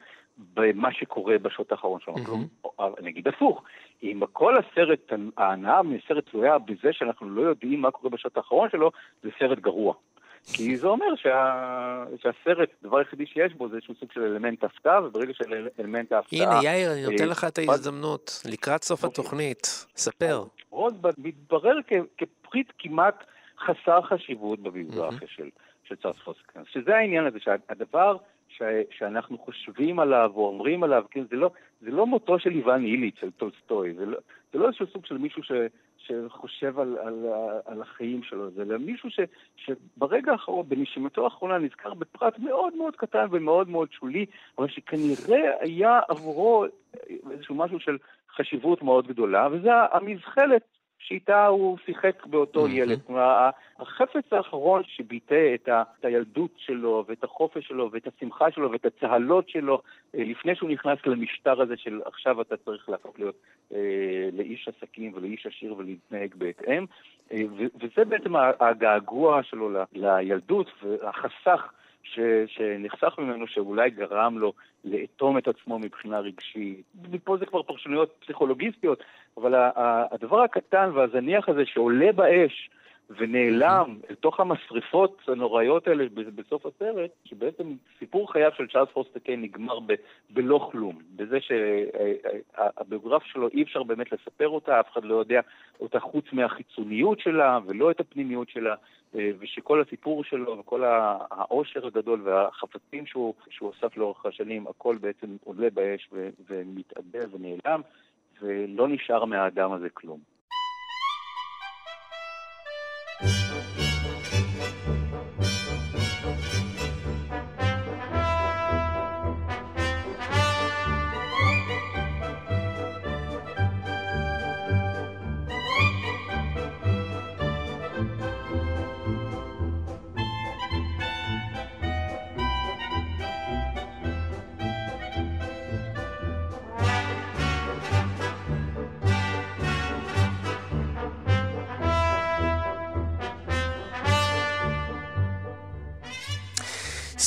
[0.53, 2.17] במה שקורה בשעות האחרון שלנו.
[2.63, 3.63] או, אני אגיד הפוך,
[4.03, 8.91] אם כל הסרט, ההנאה מסרט תלויה בזה שאנחנו לא יודעים מה קורה בשעות האחרון שלו,
[9.23, 9.93] זה סרט גרוע.
[10.53, 12.03] כי זה אומר שה...
[12.21, 16.59] שהסרט, הדבר היחידי שיש בו זה איזשהו סוג של אלמנט הפתעה, וברגע של אלמנט ההפתעה...
[16.59, 20.43] הנה, יאיר, אני נותן אה, לך את ההזדמנות, לקראת סוף התוכנית, ספר.
[20.69, 23.23] רוזבד מתברר כ- כפריט כמעט
[23.59, 25.49] חסר חשיבות בביוגרפיה של,
[25.83, 26.61] של צ'ארלס פוסקן.
[26.71, 28.17] שזה העניין הזה, שהדבר
[28.49, 28.61] ש,
[28.97, 31.49] שאנחנו חושבים עליו או אומרים עליו, כן, זה, לא,
[31.81, 34.17] זה לא מותו של איוון איליץ', של טולסטוי, זה לא,
[34.53, 35.51] זה לא איזשהו סוג של מישהו ש,
[35.97, 37.25] שחושב על, על,
[37.65, 39.19] על החיים שלו, זה אלא מישהו ש,
[39.55, 44.25] שברגע האחרון, בנשימתו האחרונה, נזכר בפרט מאוד מאוד קטן ומאוד מאוד שולי,
[44.57, 46.65] אבל שכנראה היה עבורו
[47.31, 47.97] איזשהו משהו של
[48.35, 50.61] חשיבות מאוד גדולה, וזה המזחלת
[51.07, 52.99] שאיתה הוא שיחק באותו ילד.
[53.07, 53.49] כלומר,
[53.79, 58.85] החפץ האחרון שביטא את, ה, את הילדות שלו, ואת החופש שלו, ואת השמחה שלו, ואת
[58.85, 59.81] הצהלות שלו,
[60.15, 63.35] אה, לפני שהוא נכנס למשטר הזה של עכשיו אתה צריך להפוך להיות
[63.73, 66.85] אה, לאיש עסקים ולאיש עשיר ולהתנהג בהתאם.
[67.31, 67.41] אה,
[67.81, 71.71] וזה בעצם הגעגוע שלו לילדות והחסך
[72.13, 74.53] ש, שנחסך ממנו, שאולי גרם לו
[74.85, 76.81] לאטום את עצמו מבחינה רגשית.
[77.11, 79.03] ופה זה כבר פרשנויות פסיכולוגיסטיות,
[79.37, 82.69] אבל ה- ה- הדבר הקטן והזניח הזה שעולה באש
[83.09, 86.05] ונעלם אל תוך המשרפות הנוראיות האלה
[86.35, 87.63] בסוף הסרט, שבעצם
[87.99, 89.93] סיפור חייו של צ'ארלס פוסטר קיין נגמר ב-
[90.29, 90.95] בלא כלום.
[91.15, 95.41] בזה שהביוגרפיה שלו אי אפשר באמת לספר אותה, אף אחד לא יודע
[95.79, 98.75] אותה חוץ מהחיצוניות שלה ולא את הפנימיות שלה.
[99.15, 100.83] אה, ושכל הסיפור שלו וכל
[101.31, 107.81] העושר הגדול והחפצים שהוא, שהוא אסף לאורך השנים, הכל בעצם עולה באש ו- ומתאדה ונעלם,
[108.41, 110.19] ולא נשאר מהאדם הזה כלום.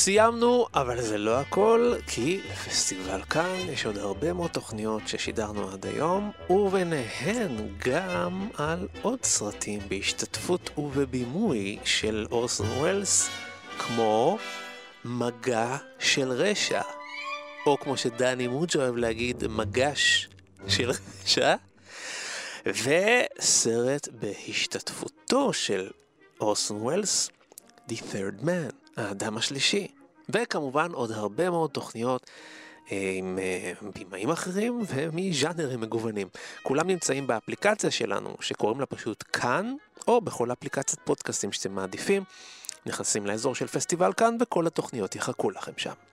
[0.03, 5.85] סיימנו, אבל זה לא הכל, כי לפסטיבל כאן יש עוד הרבה מאוד תוכניות ששידרנו עד
[5.85, 13.29] היום, וביניהן גם על עוד סרטים בהשתתפות ובבימוי של אורסון וולס,
[13.79, 14.37] כמו
[15.05, 16.81] מגע של רשע,
[17.65, 20.29] או כמו שדני מוג'ה אוהב להגיד, מגש
[20.67, 20.91] של
[21.25, 21.55] רשע,
[22.65, 25.89] וסרט בהשתתפותו של
[26.39, 27.29] אורסון וולס,
[27.89, 29.87] The Third Man, האדם השלישי.
[30.29, 32.29] וכמובן עוד הרבה מאוד תוכניות
[32.91, 36.27] אה, עם אה, בימאים אחרים ומז'אנרים מגוונים.
[36.63, 39.75] כולם נמצאים באפליקציה שלנו, שקוראים לה פשוט כאן,
[40.07, 42.23] או בכל אפליקציית פודקאסטים שאתם מעדיפים.
[42.85, 46.10] נכנסים לאזור של פסטיבל כאן, וכל התוכניות יחכו לכם שם.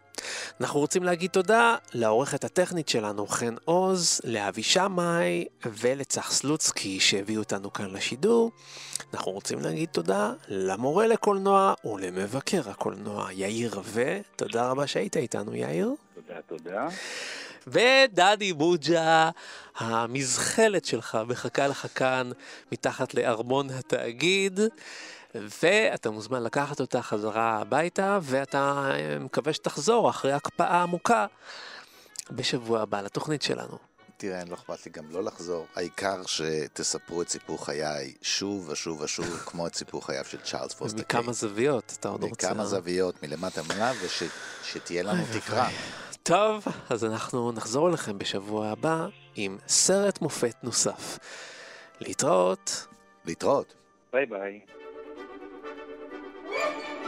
[0.60, 7.72] אנחנו רוצים להגיד תודה לעורכת הטכנית שלנו, חן עוז, לאבי שמאי ולצח סלוצקי שהביאו אותנו
[7.72, 8.50] כאן לשידור.
[9.14, 14.18] אנחנו רוצים להגיד תודה למורה לקולנוע ולמבקר הקולנוע יאיר רווה.
[14.36, 15.90] תודה רבה שהיית איתנו, יאיר.
[16.14, 16.88] תודה, תודה.
[17.66, 19.30] ודני בוג'ה,
[19.76, 22.30] המזחלת שלך מחכה לך כאן
[22.72, 24.60] מתחת לארמון התאגיד.
[25.34, 31.26] ואתה מוזמן לקחת אותה חזרה הביתה, ואתה אה, מקווה שתחזור אחרי הקפאה עמוקה
[32.30, 33.78] בשבוע הבא לתוכנית שלנו.
[34.16, 35.66] תראה, אין לא אכפת לי גם לא לחזור.
[35.76, 41.02] העיקר שתספרו את סיפור חיי שוב ושוב ושוב, כמו את סיפור חייו של צ'ארלס פוסטר
[41.02, 41.20] קיין.
[41.20, 42.50] מכמה זוויות אתה עוד רוצה.
[42.50, 45.68] מכמה זוויות, מלמטה מעלה, ושתהיה לנו תקרה.
[46.22, 51.18] טוב, אז אנחנו נחזור אליכם בשבוע הבא עם סרט מופת נוסף.
[52.00, 52.86] להתראות.
[53.24, 53.74] להתראות.
[54.12, 54.77] ביי ביי.
[56.60, 57.07] Thank you.